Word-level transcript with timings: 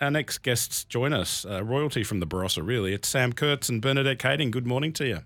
our 0.00 0.10
next 0.10 0.38
guests 0.38 0.84
join 0.84 1.12
us, 1.12 1.44
uh, 1.44 1.62
royalty 1.62 2.04
from 2.04 2.20
the 2.20 2.26
Barossa, 2.26 2.66
really. 2.66 2.92
It's 2.92 3.08
Sam 3.08 3.32
Kurtz 3.32 3.68
and 3.68 3.80
Bernadette 3.80 4.18
Kaeding. 4.18 4.50
Good 4.50 4.66
morning 4.66 4.92
to 4.94 5.06
you. 5.06 5.18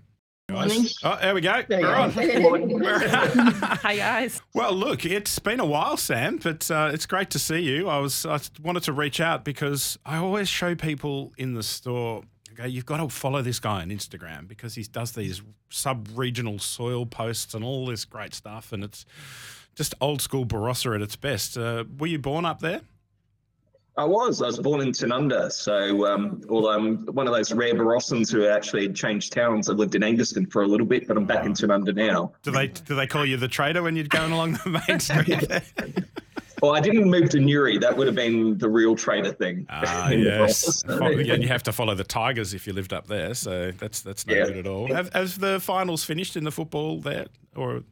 Morning. 0.51 0.85
Oh, 1.03 1.17
there 1.21 1.35
we 1.35 1.41
go. 1.41 1.61
There 1.67 1.81
We're 1.81 1.95
on. 1.95 2.11
Hi 3.51 3.95
guys. 3.95 4.41
Well, 4.53 4.73
look, 4.73 5.05
it's 5.05 5.37
been 5.37 5.59
a 5.59 5.65
while, 5.65 5.95
Sam, 5.95 6.37
but 6.37 6.69
uh, 6.71 6.89
it's 6.91 7.05
great 7.05 7.29
to 7.31 7.39
see 7.39 7.59
you. 7.59 7.87
I 7.87 7.99
was 7.99 8.25
I 8.25 8.39
wanted 8.61 8.83
to 8.83 8.93
reach 8.93 9.21
out 9.21 9.45
because 9.45 9.99
I 10.05 10.17
always 10.17 10.49
show 10.49 10.75
people 10.75 11.33
in 11.37 11.53
the 11.53 11.63
store. 11.63 12.23
Okay, 12.53 12.67
you've 12.67 12.85
got 12.85 12.97
to 12.97 13.09
follow 13.09 13.41
this 13.43 13.59
guy 13.59 13.81
on 13.81 13.89
Instagram 13.89 14.47
because 14.47 14.73
he 14.73 14.83
does 14.83 15.11
these 15.11 15.41
sub-regional 15.69 16.57
soil 16.59 17.05
posts 17.05 17.53
and 17.53 17.63
all 17.63 17.85
this 17.85 18.03
great 18.03 18.33
stuff, 18.33 18.73
and 18.73 18.83
it's 18.83 19.05
just 19.75 19.93
old 20.01 20.19
school 20.21 20.45
Barossa 20.45 20.95
at 20.95 21.01
its 21.01 21.15
best. 21.15 21.57
Uh, 21.57 21.83
were 21.99 22.07
you 22.07 22.17
born 22.17 22.43
up 22.45 22.59
there? 22.59 22.81
I 23.97 24.05
was. 24.05 24.41
I 24.41 24.45
was 24.45 24.59
born 24.59 24.81
in 24.81 24.89
Tanunda. 24.89 25.51
So, 25.51 26.05
um, 26.07 26.41
although 26.49 26.71
I'm 26.71 27.05
one 27.07 27.27
of 27.27 27.33
those 27.33 27.51
rare 27.51 27.73
Barossans 27.73 28.31
who 28.31 28.47
actually 28.47 28.91
changed 28.93 29.33
towns, 29.33 29.69
I 29.69 29.73
lived 29.73 29.93
in 29.95 30.01
Angaston 30.03 30.49
for 30.51 30.61
a 30.63 30.67
little 30.67 30.85
bit, 30.85 31.07
but 31.07 31.17
I'm 31.17 31.25
back 31.25 31.45
in 31.45 31.53
Tanunda 31.53 31.93
now. 31.93 32.31
Do 32.43 32.51
they 32.51 32.67
do 32.67 32.95
they 32.95 33.07
call 33.07 33.25
you 33.25 33.35
the 33.37 33.47
trader 33.49 33.83
when 33.83 33.95
you're 33.95 34.05
going 34.07 34.31
along 34.31 34.53
the 34.63 34.81
main 34.87 34.99
street? 34.99 36.03
Well, 36.61 36.75
I 36.75 36.81
didn't 36.81 37.09
move 37.09 37.29
to 37.29 37.37
Nuri. 37.37 37.79
That 37.79 37.95
would 37.95 38.05
have 38.07 38.17
been 38.17 38.57
the 38.57 38.67
real 38.67 38.93
trader 38.93 39.31
thing. 39.31 39.65
Ah, 39.69 40.09
yes. 40.09 40.83
And 40.83 41.41
you 41.41 41.47
have 41.47 41.63
to 41.63 41.71
follow 41.71 41.95
the 41.95 42.03
Tigers 42.03 42.53
if 42.53 42.67
you 42.67 42.73
lived 42.73 42.91
up 42.91 43.07
there, 43.07 43.33
so 43.33 43.71
that's 43.71 44.01
that's 44.01 44.27
no 44.27 44.33
Yeah. 44.35 44.45
good 44.47 44.57
at 44.57 44.67
all. 44.67 44.93
Have, 44.93 45.09
has 45.13 45.37
the 45.37 45.61
finals 45.61 46.03
finished 46.03 46.35
in 46.35 46.43
the 46.43 46.51
football 46.51 46.99
there, 46.99 47.27
or 47.55 47.83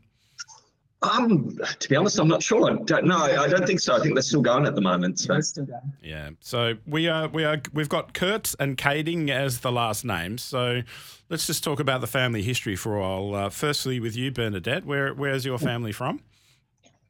Um, 1.03 1.57
to 1.79 1.89
be 1.89 1.95
honest, 1.95 2.17
I'm 2.17 2.27
not 2.27 2.41
sure. 2.41 2.71
I 2.71 2.75
don't, 2.83 3.05
no, 3.05 3.17
I 3.17 3.47
don't 3.47 3.67
think 3.67 3.79
so. 3.79 3.95
I 3.95 3.99
think 3.99 4.15
they're 4.15 4.23
still 4.23 4.41
going 4.41 4.65
at 4.65 4.73
the 4.73 4.81
moment. 4.81 5.19
So. 5.19 5.39
yeah? 6.01 6.31
So 6.39 6.73
we 6.87 7.07
are 7.07 7.27
we 7.27 7.43
are 7.43 7.61
we've 7.71 7.89
got 7.89 8.13
Kurtz 8.15 8.55
and 8.59 8.77
Kaeding 8.77 9.29
as 9.29 9.59
the 9.59 9.71
last 9.71 10.03
names. 10.05 10.41
So 10.41 10.81
let's 11.29 11.45
just 11.45 11.63
talk 11.63 11.79
about 11.79 12.01
the 12.01 12.07
family 12.07 12.41
history 12.41 12.75
for 12.75 12.95
a 12.97 13.01
while. 13.01 13.35
Uh, 13.35 13.49
firstly, 13.49 13.99
with 13.99 14.15
you, 14.15 14.31
Bernadette, 14.31 14.85
where 14.85 15.13
where's 15.13 15.45
your 15.45 15.59
family 15.59 15.91
from? 15.91 16.21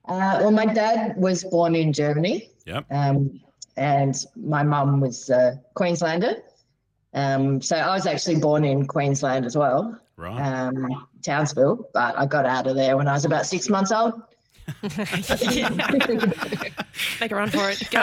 Uh, 0.05 0.39
well, 0.41 0.51
my 0.51 0.65
dad 0.65 1.15
was 1.17 1.43
born 1.45 1.75
in 1.75 1.91
Germany, 1.91 2.49
Yep. 2.65 2.85
um, 2.91 3.39
and 3.75 4.15
my 4.35 4.63
mum 4.63 4.99
was 5.01 5.29
a 5.29 5.61
Queenslander. 5.75 6.35
Um, 7.13 7.61
so 7.61 7.75
I 7.77 7.93
was 7.93 8.05
actually 8.05 8.39
born 8.39 8.63
in 8.63 8.85
Queensland 8.85 9.45
as 9.45 9.57
well, 9.57 9.97
Right. 10.17 10.39
um, 10.41 11.07
Townsville, 11.21 11.89
but 11.93 12.17
I 12.17 12.25
got 12.25 12.45
out 12.45 12.65
of 12.67 12.75
there 12.75 12.97
when 12.97 13.07
I 13.07 13.13
was 13.13 13.23
about 13.25 13.45
six 13.45 13.69
months 13.69 13.91
old. 13.91 14.21
Make 17.21 17.31
a 17.31 17.35
run 17.35 17.49
for 17.49 17.69
it. 17.69 17.81
Go. 17.91 17.99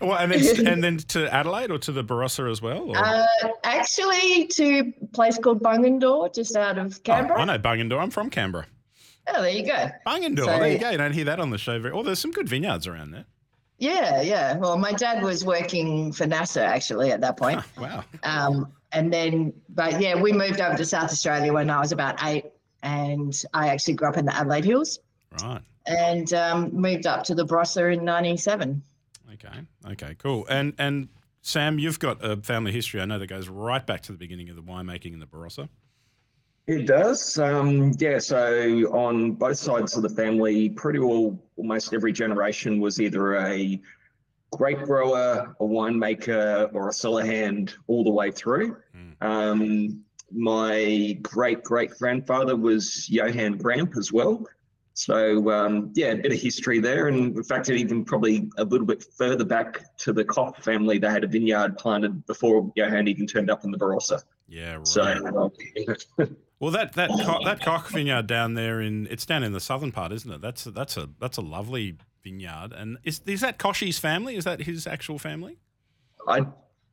well, 0.06 0.18
and 0.18 0.30
then 0.32 0.66
and 0.66 0.84
then 0.84 0.98
to 0.98 1.32
Adelaide 1.34 1.70
or 1.70 1.78
to 1.78 1.92
the 1.92 2.04
Barossa 2.04 2.50
as 2.50 2.62
well. 2.62 2.90
Or? 2.90 2.96
Uh, 2.96 3.26
actually, 3.64 4.46
to 4.48 4.92
a 5.02 5.06
place 5.08 5.38
called 5.38 5.60
Bungendore, 5.62 6.32
just 6.34 6.54
out 6.56 6.78
of 6.78 6.94
Oh, 6.94 7.00
Canberra. 7.02 7.40
I 7.40 7.44
know 7.46 7.58
Bungendore. 7.58 8.00
I'm 8.00 8.10
from 8.10 8.30
Canberra. 8.30 8.66
Oh, 9.28 9.42
there 9.42 9.50
you 9.50 9.64
go. 9.66 9.88
Bungendore. 10.06 10.44
So- 10.44 10.58
there 10.58 10.70
you 10.72 10.78
go. 10.78 10.90
You 10.90 10.98
don't 10.98 11.12
hear 11.12 11.24
that 11.24 11.40
on 11.40 11.50
the 11.50 11.58
show 11.58 11.78
very. 11.80 11.94
Oh, 11.94 12.02
there's 12.02 12.18
some 12.18 12.32
good 12.32 12.48
vineyards 12.48 12.86
around 12.86 13.12
there. 13.12 13.24
Yeah, 13.78 14.20
yeah. 14.22 14.56
Well, 14.58 14.78
my 14.78 14.92
dad 14.92 15.22
was 15.22 15.44
working 15.44 16.12
for 16.12 16.24
NASA 16.24 16.60
actually 16.60 17.10
at 17.10 17.20
that 17.22 17.36
point. 17.36 17.60
Wow. 17.78 18.04
Um, 18.22 18.72
and 18.92 19.12
then, 19.12 19.52
but 19.68 20.00
yeah, 20.00 20.20
we 20.20 20.32
moved 20.32 20.60
over 20.60 20.76
to 20.76 20.84
South 20.84 21.10
Australia 21.10 21.52
when 21.52 21.70
I 21.70 21.80
was 21.80 21.92
about 21.92 22.22
eight, 22.24 22.46
and 22.82 23.34
I 23.54 23.68
actually 23.68 23.94
grew 23.94 24.08
up 24.08 24.16
in 24.16 24.24
the 24.26 24.34
Adelaide 24.34 24.64
Hills 24.64 24.98
Right. 25.42 25.62
and 25.86 26.32
um, 26.34 26.74
moved 26.74 27.06
up 27.06 27.24
to 27.24 27.34
the 27.34 27.44
Barossa 27.46 27.92
in 27.96 28.04
'97. 28.04 28.82
Okay. 29.34 29.92
Okay. 29.92 30.14
Cool. 30.18 30.46
And 30.48 30.74
and 30.78 31.08
Sam, 31.40 31.78
you've 31.78 31.98
got 31.98 32.24
a 32.24 32.36
family 32.42 32.70
history. 32.72 33.00
I 33.00 33.04
know 33.04 33.18
that 33.18 33.26
goes 33.26 33.48
right 33.48 33.84
back 33.86 34.02
to 34.02 34.12
the 34.12 34.18
beginning 34.18 34.48
of 34.50 34.56
the 34.56 34.62
winemaking 34.62 35.12
in 35.14 35.18
the 35.20 35.26
Barossa. 35.26 35.68
It 36.68 36.86
does. 36.86 37.38
Um, 37.38 37.92
yeah, 37.98 38.18
so 38.18 38.62
on 38.92 39.32
both 39.32 39.58
sides 39.58 39.96
of 39.96 40.02
the 40.04 40.08
family, 40.08 40.68
pretty 40.68 41.00
well 41.00 41.36
almost 41.56 41.92
every 41.92 42.12
generation 42.12 42.80
was 42.80 43.00
either 43.00 43.36
a 43.36 43.80
grape 44.52 44.82
grower, 44.82 45.54
a 45.58 45.64
winemaker, 45.64 46.72
or 46.74 46.88
a 46.88 46.92
cellar 46.92 47.24
hand 47.24 47.74
all 47.88 48.04
the 48.04 48.10
way 48.10 48.30
through. 48.30 48.76
Mm. 48.96 49.22
Um, 49.22 50.04
my 50.30 51.18
great 51.22 51.62
great 51.62 51.90
grandfather 51.90 52.56
was 52.56 53.08
Johann 53.10 53.58
Gramp 53.58 53.96
as 53.98 54.12
well. 54.12 54.46
So 54.94 55.50
um, 55.50 55.90
yeah, 55.94 56.12
a 56.12 56.16
bit 56.16 56.32
of 56.32 56.40
history 56.40 56.78
there, 56.78 57.08
and 57.08 57.36
in 57.36 57.42
fact, 57.42 57.70
even 57.70 58.04
probably 58.04 58.50
a 58.58 58.64
little 58.64 58.86
bit 58.86 59.04
further 59.16 59.44
back 59.44 59.96
to 59.98 60.12
the 60.12 60.24
Koch 60.24 60.58
family, 60.62 60.98
they 60.98 61.08
had 61.08 61.24
a 61.24 61.26
vineyard 61.26 61.78
planted 61.78 62.26
before 62.26 62.70
Johann 62.76 63.08
even 63.08 63.26
turned 63.26 63.50
up 63.50 63.64
in 63.64 63.70
the 63.70 63.78
Barossa. 63.78 64.22
Yeah. 64.48 64.74
Right. 64.76 64.86
So 64.86 65.02
uh, 65.02 66.24
well, 66.60 66.70
that 66.72 66.92
that 66.94 67.08
co- 67.08 67.44
that 67.44 67.64
Koch 67.64 67.88
vineyard 67.88 68.26
down 68.26 68.52
there 68.52 68.82
in 68.82 69.06
it's 69.10 69.24
down 69.24 69.42
in 69.42 69.52
the 69.52 69.60
southern 69.60 69.92
part, 69.92 70.12
isn't 70.12 70.30
it? 70.30 70.42
That's 70.42 70.64
that's 70.64 70.98
a 70.98 71.08
that's 71.18 71.38
a 71.38 71.42
lovely 71.42 71.96
vineyard. 72.22 72.72
And 72.72 72.98
is 73.04 73.20
is 73.26 73.40
that 73.40 73.58
Kochie's 73.58 73.98
family? 73.98 74.36
Is 74.36 74.44
that 74.44 74.60
his 74.62 74.86
actual 74.86 75.18
family? 75.18 75.58
I 76.28 76.46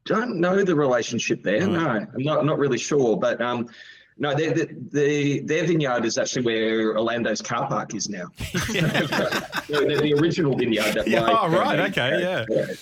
don't 0.06 0.40
know 0.40 0.64
the 0.64 0.76
relationship 0.76 1.44
there. 1.44 1.60
Right. 1.60 1.70
No, 1.70 1.90
I'm 1.90 2.24
not 2.24 2.46
not 2.46 2.58
really 2.60 2.78
sure. 2.78 3.18
But 3.18 3.42
um, 3.42 3.70
no, 4.18 4.36
the, 4.36 4.50
the, 4.50 4.70
the 4.92 5.40
their 5.42 5.66
vineyard 5.66 6.06
is 6.06 6.18
actually 6.18 6.44
where 6.44 6.98
Orlando's 6.98 7.42
car 7.42 7.68
park 7.68 7.96
is 7.96 8.10
now. 8.10 8.26
the, 8.38 10.00
the 10.02 10.14
original 10.20 10.58
vineyard. 10.58 10.94
That 10.94 11.08
Yeah, 11.08 11.26
oh, 11.28 11.50
right, 11.50 11.80
okay, 11.92 12.22
had. 12.22 12.46
yeah. 12.50 12.76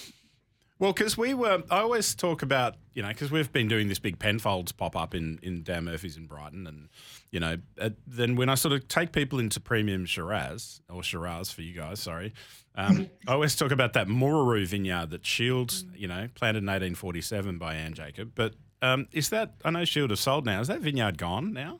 Well, 0.79 0.93
because 0.93 1.17
we 1.17 1.33
were, 1.33 1.63
I 1.71 1.79
always 1.79 2.13
talk 2.13 2.43
about, 2.43 2.75
you 2.93 3.01
know, 3.01 3.07
because 3.07 3.31
we've 3.31 3.51
been 3.51 3.67
doing 3.67 3.87
this 3.87 3.97
big 3.97 4.19
Penfolds 4.19 4.71
pop 4.71 4.95
up 4.95 5.15
in 5.15 5.39
in 5.41 5.63
Dan 5.63 5.85
Murphy's 5.85 6.17
in 6.17 6.27
Brighton, 6.27 6.67
and 6.67 6.89
you 7.31 7.39
know, 7.39 7.57
uh, 7.81 7.89
then 8.05 8.35
when 8.35 8.49
I 8.49 8.55
sort 8.55 8.73
of 8.73 8.87
take 8.87 9.11
people 9.11 9.39
into 9.39 9.59
premium 9.59 10.05
Shiraz 10.05 10.81
or 10.89 11.01
Shiraz 11.01 11.51
for 11.51 11.63
you 11.63 11.73
guys, 11.73 11.99
sorry, 11.99 12.33
um, 12.75 13.09
I 13.27 13.33
always 13.33 13.55
talk 13.55 13.71
about 13.71 13.93
that 13.93 14.07
Moorooroo 14.07 14.67
vineyard 14.67 15.09
that 15.09 15.25
Shields, 15.25 15.85
you 15.95 16.07
know, 16.07 16.27
planted 16.35 16.59
in 16.59 16.65
1847 16.65 17.57
by 17.57 17.75
Anne 17.75 17.93
Jacob. 17.93 18.33
But 18.35 18.53
um, 18.81 19.07
is 19.11 19.29
that? 19.29 19.55
I 19.65 19.71
know 19.71 19.83
Shield 19.85 20.11
have 20.11 20.19
sold 20.19 20.45
now. 20.45 20.61
Is 20.61 20.67
that 20.67 20.81
vineyard 20.81 21.17
gone 21.17 21.53
now? 21.53 21.79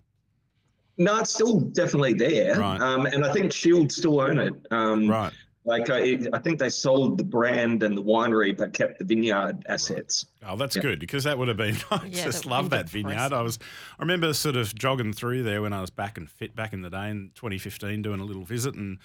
No, 0.98 1.20
it's 1.20 1.32
still 1.32 1.60
definitely 1.60 2.14
there. 2.14 2.60
Right. 2.60 2.82
Um, 2.82 3.06
and 3.06 3.24
I 3.24 3.32
think 3.32 3.54
Shield 3.54 3.92
still 3.92 4.20
own 4.20 4.40
it. 4.40 4.54
Um, 4.72 5.08
Right. 5.08 5.32
Like 5.68 5.90
I, 5.90 6.18
I 6.32 6.40
think 6.40 6.60
they 6.60 6.70
sold 6.70 7.18
the 7.18 7.26
brand 7.26 7.84
and 7.84 7.98
the 7.98 8.02
winery, 8.02 8.58
but 8.58 8.72
kept 8.74 9.00
the 9.00 9.04
vineyard 9.06 9.66
assets. 9.68 10.26
Oh, 10.48 10.56
that's 10.56 10.78
Yeah. 10.78 10.82
good 10.82 11.00
because 11.00 11.26
that 11.26 11.38
would 11.38 11.50
have 11.50 11.58
been. 11.58 11.76
I 11.92 12.06
Yeah, 12.10 12.24
just 12.24 12.46
love 12.46 12.70
that 12.70 12.90
vineyard. 12.90 13.12
impressive. 13.12 13.34
I 13.34 13.42
was, 13.42 13.60
I 14.00 14.02
remember 14.02 14.34
sort 14.34 14.56
of 14.56 14.74
jogging 14.74 15.12
through 15.12 15.44
there 15.44 15.62
when 15.62 15.74
I 15.74 15.82
was 15.82 15.90
back 15.90 16.18
and 16.18 16.30
fit 16.30 16.56
back 16.56 16.72
in 16.72 16.84
the 16.84 16.90
day 16.90 17.10
in 17.10 17.32
2015, 17.36 18.02
doing 18.02 18.22
a 18.22 18.24
little 18.24 18.46
visit, 18.46 18.76
and 18.76 18.98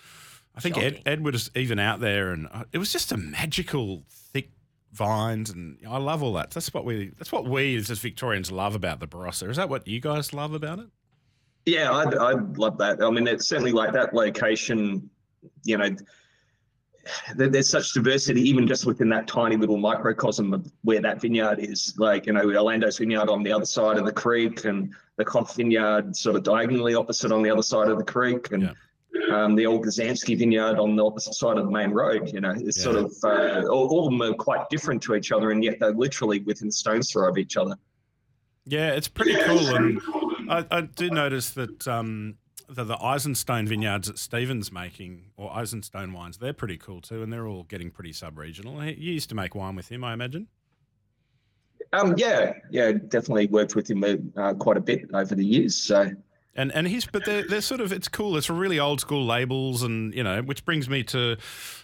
I 0.54 0.60
think 0.60 0.78
Ed, 0.78 0.98
Shocking. 0.98 1.02
Ed 1.06 1.24
was 1.24 1.50
even 1.56 1.80
out 1.80 1.98
there, 1.98 2.30
and 2.30 2.46
uh, 2.52 2.62
it 2.72 2.78
was 2.78 2.92
just 2.92 3.10
a 3.10 3.16
magical 3.16 4.04
thick 4.08 4.50
vines, 4.92 5.50
and 5.50 5.78
I 5.88 5.98
love 5.98 6.22
all 6.22 6.34
that. 6.34 6.52
That's 6.52 6.72
what 6.72 6.84
we, 6.84 7.10
that's 7.18 7.32
what 7.32 7.44
we 7.48 7.74
as 7.74 7.88
Victorians 7.88 8.52
love 8.52 8.76
about 8.76 9.00
the 9.00 9.08
Barossa. 9.08 9.50
Is 9.50 9.56
that 9.56 9.68
what 9.68 9.88
you 9.88 9.98
guys 9.98 10.32
love 10.32 10.54
about 10.54 10.78
it? 10.78 10.86
Yeah, 11.66 11.90
I'd, 11.92 12.14
I'd 12.14 12.56
love 12.56 12.78
that. 12.78 13.02
I 13.02 13.10
mean, 13.10 13.26
it's 13.26 13.46
certainly 13.48 13.72
like 13.72 13.92
that 13.94 14.14
location, 14.14 15.10
you 15.64 15.76
know, 15.78 15.88
there, 15.88 15.96
there's 17.34 17.68
such 17.68 17.92
diversity, 17.92 18.40
even 18.48 18.66
just 18.66 18.86
within 18.86 19.08
that 19.10 19.26
tiny 19.26 19.56
little 19.56 19.76
microcosm 19.76 20.54
of 20.54 20.70
where 20.82 21.00
that 21.00 21.20
vineyard 21.20 21.58
is. 21.58 21.94
Like, 21.98 22.26
you 22.26 22.32
know, 22.32 22.42
Orlando's 22.42 22.98
vineyard 22.98 23.28
on 23.28 23.42
the 23.42 23.52
other 23.52 23.64
side 23.64 23.98
of 23.98 24.04
the 24.04 24.12
creek 24.12 24.64
and 24.64 24.94
the 25.16 25.24
Koch 25.24 25.54
vineyard 25.54 26.14
sort 26.16 26.36
of 26.36 26.42
diagonally 26.42 26.94
opposite 26.94 27.32
on 27.32 27.42
the 27.42 27.50
other 27.50 27.62
side 27.62 27.88
of 27.88 27.98
the 27.98 28.04
creek. 28.04 28.52
And 28.52 28.74
um, 29.30 29.54
the 29.54 29.66
old 29.66 29.84
Gazanski 29.84 30.38
vineyard 30.38 30.78
on 30.78 30.96
the 30.96 31.04
opposite 31.04 31.34
side 31.34 31.58
of 31.58 31.64
the 31.64 31.70
main 31.70 31.90
road, 31.90 32.30
you 32.32 32.40
know, 32.40 32.54
it's 32.56 32.82
sort 32.82 32.96
of, 32.96 33.12
uh, 33.24 33.62
all, 33.68 33.88
all 33.88 34.06
of 34.06 34.12
them 34.12 34.22
are 34.22 34.34
quite 34.34 34.68
different 34.70 35.02
to 35.02 35.14
each 35.14 35.32
other, 35.32 35.50
and 35.50 35.62
yet 35.62 35.78
they're 35.80 35.92
literally 35.92 36.40
within 36.40 36.70
stone's 36.70 37.10
throw 37.10 37.28
of 37.28 37.36
each 37.36 37.56
other. 37.56 37.76
Yeah, 38.64 38.92
it's 38.92 39.08
pretty 39.08 39.36
cool, 39.42 39.74
and 39.74 40.00
I, 40.48 40.64
I 40.70 40.80
do 40.82 41.10
notice 41.10 41.50
that 41.50 41.88
um, 41.88 42.36
the, 42.74 42.84
the 42.84 42.96
Eisenstone 42.96 43.68
vineyards 43.68 44.08
that 44.08 44.18
Stephen's 44.18 44.72
making, 44.72 45.26
or 45.36 45.50
Eisenstone 45.50 46.12
wines, 46.12 46.38
they're 46.38 46.52
pretty 46.52 46.78
cool 46.78 47.00
too, 47.00 47.22
and 47.22 47.32
they're 47.32 47.46
all 47.46 47.64
getting 47.64 47.90
pretty 47.90 48.12
sub-regional. 48.12 48.84
You 48.84 49.12
used 49.12 49.28
to 49.28 49.34
make 49.34 49.54
wine 49.54 49.76
with 49.76 49.90
him, 49.90 50.04
I 50.04 50.12
imagine. 50.12 50.48
Um, 51.92 52.14
yeah, 52.16 52.54
yeah, 52.70 52.92
definitely 52.92 53.48
worked 53.48 53.74
with 53.74 53.90
him 53.90 54.32
uh, 54.36 54.54
quite 54.54 54.76
a 54.76 54.80
bit 54.80 55.10
over 55.12 55.34
the 55.34 55.44
years. 55.44 55.76
So, 55.76 56.10
And 56.54 56.70
and 56.72 56.86
he's 56.86 57.06
but 57.06 57.24
they're 57.24 57.46
they're 57.46 57.62
sort 57.62 57.80
of 57.80 57.92
it's 57.92 58.08
cool. 58.08 58.36
It's 58.36 58.50
really 58.50 58.78
old 58.78 59.00
school 59.00 59.24
labels, 59.24 59.82
and 59.82 60.14
you 60.14 60.22
know, 60.22 60.42
which 60.42 60.64
brings 60.64 60.88
me 60.88 61.02
to, 61.04 61.36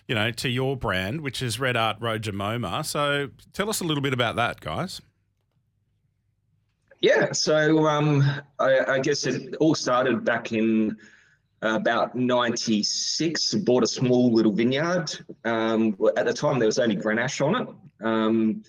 you 0.07 0.15
know, 0.15 0.31
to 0.33 0.49
your 0.49 0.77
brand, 0.77 1.23
which 1.23 1.43
is 1.43 1.59
Red 1.59 1.77
Art 1.77 1.99
Rojomoma. 2.01 2.85
So 2.85 3.31
tell 3.55 3.71
us 3.71 3.81
a 3.81 3.85
little 3.85 4.03
bit 4.03 4.13
about 4.13 4.37
that, 4.37 4.61
guys. 4.61 5.01
Yeah, 7.01 7.33
so 7.33 7.87
um, 7.87 8.23
I, 8.59 8.81
I 8.87 8.99
guess 8.99 9.27
it 9.27 9.55
all 9.57 9.75
started 9.75 10.25
back 10.25 10.53
in 10.53 10.97
about 11.63 12.15
96, 12.15 13.55
bought 13.55 13.83
a 13.83 13.87
small 13.87 14.33
little 14.33 14.53
vineyard. 14.53 15.07
Um, 15.45 15.97
at 16.17 16.27
the 16.27 16.33
time, 16.33 16.59
there 16.59 16.67
was 16.67 16.79
only 16.79 16.97
Grenache 16.97 17.45
on 17.45 17.63
it. 17.63 17.69
Um, 18.05 18.63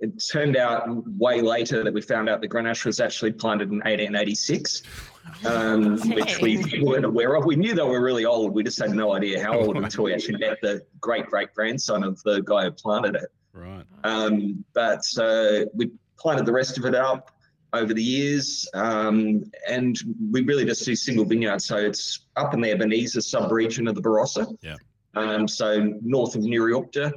it 0.00 0.22
turned 0.30 0.56
out 0.56 0.84
way 1.16 1.40
later 1.40 1.84
that 1.84 1.94
we 1.94 2.00
found 2.00 2.28
out 2.28 2.40
that 2.40 2.48
Grenache 2.48 2.84
was 2.84 2.98
actually 2.98 3.32
planted 3.32 3.68
in 3.68 3.76
1886, 3.76 4.82
um, 5.44 5.96
which 6.10 6.40
we 6.40 6.64
weren't 6.82 7.04
aware 7.04 7.36
of. 7.36 7.44
We 7.44 7.54
knew 7.54 7.74
they 7.74 7.82
were 7.82 8.02
really 8.02 8.24
old. 8.24 8.52
We 8.52 8.64
just 8.64 8.80
had 8.80 8.90
no 8.90 9.14
idea 9.14 9.42
how 9.42 9.56
old 9.56 9.76
until 9.76 10.04
we 10.04 10.12
actually 10.12 10.38
met 10.38 10.58
the 10.60 10.82
great 11.00 11.26
great 11.26 11.54
grandson 11.54 12.02
of 12.02 12.20
the 12.24 12.40
guy 12.42 12.64
who 12.64 12.72
planted 12.72 13.14
it. 13.14 13.30
Right. 13.52 13.84
Um, 14.02 14.64
but 14.72 15.04
uh, 15.18 15.66
we 15.72 15.92
planted 16.18 16.46
the 16.46 16.52
rest 16.52 16.78
of 16.78 16.84
it 16.84 16.96
up 16.96 17.30
over 17.72 17.94
the 17.94 18.02
years, 18.02 18.68
um, 18.74 19.44
and 19.68 19.98
we 20.30 20.42
really 20.42 20.64
just 20.64 20.84
do 20.84 20.94
single 20.94 21.24
vineyards. 21.24 21.64
So 21.64 21.76
it's 21.76 22.26
up 22.36 22.52
in 22.54 22.60
the 22.60 22.70
Ebenezer 22.70 23.22
sub-region 23.22 23.88
of 23.88 23.94
the 23.94 24.02
Barossa. 24.02 24.56
Yeah. 24.62 24.76
Um, 25.14 25.48
so 25.48 25.98
north 26.02 26.34
of 26.34 26.42
Nuriootpa. 26.42 27.12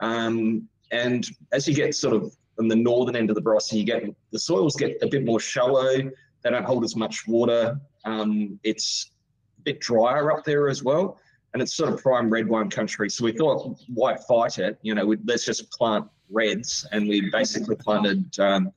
Um, 0.00 0.68
and 0.92 1.26
as 1.52 1.66
you 1.66 1.74
get 1.74 1.94
sort 1.94 2.14
of 2.14 2.36
on 2.58 2.68
the 2.68 2.76
northern 2.76 3.16
end 3.16 3.30
of 3.30 3.36
the 3.36 3.42
Barossa, 3.42 3.72
you 3.72 3.84
get 3.84 4.04
the 4.30 4.38
soils 4.38 4.76
get 4.76 4.96
a 5.02 5.08
bit 5.08 5.24
more 5.24 5.40
shallow. 5.40 5.96
They 6.42 6.50
don't 6.50 6.64
hold 6.64 6.84
as 6.84 6.94
much 6.94 7.26
water. 7.26 7.80
Um, 8.04 8.60
it's 8.62 9.10
a 9.58 9.62
bit 9.62 9.80
drier 9.80 10.30
up 10.30 10.44
there 10.44 10.68
as 10.68 10.84
well, 10.84 11.18
and 11.52 11.62
it's 11.62 11.74
sort 11.74 11.92
of 11.92 12.00
prime 12.00 12.30
red 12.30 12.48
wine 12.48 12.70
country. 12.70 13.10
So 13.10 13.24
we 13.24 13.32
thought, 13.32 13.76
why 13.92 14.16
fight 14.28 14.58
it? 14.58 14.78
You 14.82 14.94
know, 14.94 15.04
we, 15.04 15.18
let's 15.26 15.44
just 15.44 15.70
plant 15.72 16.06
reds, 16.30 16.86
and 16.92 17.08
we 17.08 17.28
basically 17.30 17.74
planted 17.74 18.38
um, 18.38 18.72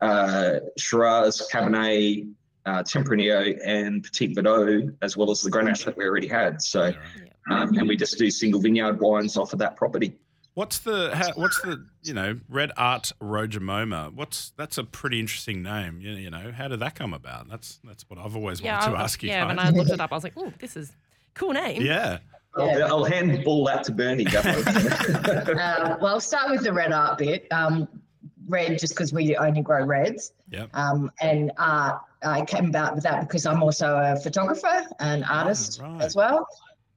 uh, 0.00 0.60
Shiraz, 0.76 1.48
Cabernet, 1.52 2.28
uh, 2.66 2.82
Tempranillo, 2.82 3.58
and 3.64 4.02
Petit 4.04 4.34
Verdot, 4.34 4.94
as 5.02 5.16
well 5.16 5.30
as 5.30 5.40
the 5.42 5.50
Grenache 5.50 5.84
that 5.84 5.96
we 5.96 6.04
already 6.04 6.28
had. 6.28 6.60
So, 6.62 6.92
um, 7.50 7.76
and 7.76 7.88
we 7.88 7.96
just 7.96 8.18
do 8.18 8.30
single 8.30 8.60
vineyard 8.60 9.00
wines 9.00 9.36
off 9.36 9.52
of 9.52 9.58
that 9.60 9.76
property. 9.76 10.14
What's 10.54 10.80
the 10.80 11.14
how, 11.14 11.32
what's 11.34 11.60
the 11.62 11.86
you 12.02 12.14
know 12.14 12.38
Red 12.48 12.72
Art 12.76 13.12
Rojomoma? 13.22 14.12
What's 14.12 14.50
that's 14.56 14.76
a 14.76 14.82
pretty 14.84 15.20
interesting 15.20 15.62
name. 15.62 16.00
You, 16.00 16.10
you 16.12 16.30
know 16.30 16.50
how 16.52 16.66
did 16.66 16.80
that 16.80 16.96
come 16.96 17.14
about? 17.14 17.48
That's 17.48 17.78
that's 17.84 18.04
what 18.10 18.18
I've 18.18 18.34
always 18.34 18.60
Yeah, 18.60 18.78
wanted 18.80 18.90
to 18.90 18.98
I- 18.98 19.02
ask 19.04 19.22
you 19.22 19.28
yeah. 19.30 19.46
When. 19.46 19.58
I 19.60 19.70
looked 19.70 19.90
it 19.92 20.00
up, 20.00 20.10
I 20.10 20.16
was 20.16 20.24
like, 20.24 20.32
"Oh, 20.36 20.52
this 20.58 20.76
is 20.76 20.92
cool 21.34 21.52
name." 21.52 21.80
yeah, 21.82 22.18
Yeah. 22.58 22.64
I'll, 22.64 22.84
I'll 22.86 23.04
handball 23.04 23.64
that 23.66 23.84
to 23.84 23.92
Bernie. 23.92 24.24
definitely. 24.24 24.82
Um, 25.52 25.98
well, 26.00 26.14
I'll 26.14 26.20
start 26.20 26.50
with 26.50 26.64
the 26.64 26.72
red 26.72 26.90
art 26.92 27.18
bit. 27.18 27.46
Um, 27.52 27.86
red, 28.48 28.78
just 28.78 28.94
because 28.94 29.12
we 29.12 29.36
only 29.36 29.62
grow 29.62 29.84
reds. 29.84 30.32
Yep. 30.50 30.70
Um, 30.74 31.10
and 31.20 31.52
art, 31.58 32.02
I 32.22 32.44
came 32.44 32.66
about 32.66 32.94
with 32.94 33.04
that 33.04 33.20
because 33.20 33.46
I'm 33.46 33.62
also 33.62 33.96
a 33.96 34.16
photographer 34.16 34.86
and 35.00 35.24
artist 35.24 35.80
right. 35.80 36.02
as 36.02 36.16
well. 36.16 36.46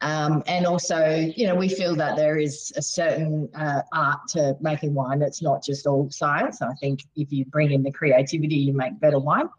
Um, 0.02 0.44
and 0.48 0.66
also, 0.66 1.32
you 1.36 1.46
know, 1.46 1.54
we 1.54 1.70
feel 1.70 1.96
that 1.96 2.16
there 2.16 2.38
is 2.38 2.74
a 2.76 2.82
certain 2.82 3.48
uh, 3.54 3.84
art 3.94 4.22
to 4.30 4.58
making 4.60 4.96
wine. 4.96 5.22
It's 5.22 5.44
not 5.44 5.64
just 5.64 5.86
all 5.86 6.10
science. 6.10 6.62
I 6.62 6.74
think 6.80 7.02
if 7.16 7.32
you 7.32 7.46
bring 7.46 7.72
in 7.72 7.84
the 7.84 7.92
creativity, 7.92 8.56
you 8.56 8.74
make 8.74 9.00
better 9.00 9.20
wine. 9.20 9.50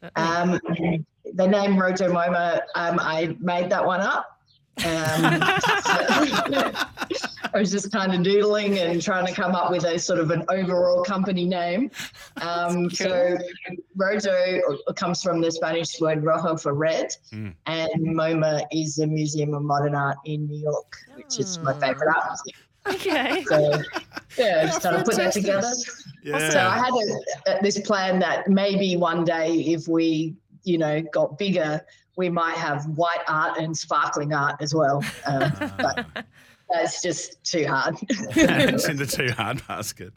Certainly. 0.00 0.30
Um, 0.30 0.60
the 1.34 1.46
name 1.46 1.76
Rojomoma, 1.76 2.60
um, 2.74 2.98
I 2.98 3.36
made 3.40 3.70
that 3.70 3.84
one 3.84 4.00
up. 4.00 4.30
I 7.54 7.58
was 7.60 7.70
just 7.70 7.92
kind 7.92 8.12
of 8.14 8.22
doodling 8.24 8.78
and 8.78 9.00
trying 9.00 9.26
to 9.26 9.32
come 9.32 9.54
up 9.54 9.70
with 9.70 9.84
a 9.84 9.98
sort 9.98 10.18
of 10.18 10.30
an 10.32 10.44
overall 10.48 11.04
company 11.04 11.44
name. 11.44 11.90
Um, 12.42 12.90
so 12.90 13.36
Rojo 13.96 14.60
comes 14.96 15.22
from 15.22 15.40
the 15.40 15.50
Spanish 15.52 16.00
word 16.00 16.24
rojo 16.24 16.56
for 16.56 16.74
red, 16.74 17.14
Mm. 17.32 17.54
and 17.66 17.90
MoMA 18.06 18.64
is 18.72 18.96
the 18.96 19.06
Museum 19.06 19.54
of 19.54 19.62
Modern 19.62 19.94
Art 19.94 20.16
in 20.24 20.46
New 20.48 20.58
York, 20.60 20.96
which 21.14 21.38
is 21.38 21.58
my 21.60 21.72
favorite 21.74 22.08
art 22.14 22.38
museum. 22.44 22.60
okay. 22.86 23.44
So 24.36 24.42
yeah, 24.42 24.62
I 24.62 24.66
just 24.66 24.82
trying 24.82 24.98
to 24.98 25.04
put 25.04 25.14
that 25.16 25.32
together. 25.32 25.70
yeah. 26.24 26.50
So 26.50 26.58
I 26.58 26.76
had 26.76 26.92
a, 26.92 27.58
a- 27.58 27.62
this 27.62 27.78
plan 27.80 28.18
that 28.18 28.48
maybe 28.48 28.96
one 28.96 29.24
day, 29.24 29.52
if 29.60 29.86
we, 29.86 30.34
you 30.64 30.76
know, 30.78 31.00
got 31.12 31.38
bigger, 31.38 31.80
we 32.16 32.28
might 32.30 32.56
have 32.56 32.84
white 32.96 33.22
art 33.28 33.58
and 33.58 33.76
sparkling 33.76 34.32
art 34.32 34.56
as 34.60 34.74
well. 34.74 35.04
Um, 35.26 35.52
but 35.78 36.04
Ah, 36.16 36.22
that's 36.70 37.02
just 37.02 37.42
too 37.44 37.66
hard. 37.66 37.96
it's 38.08 38.88
in 38.88 38.96
the 38.96 39.06
too 39.06 39.30
hard 39.32 39.66
basket. 39.68 40.12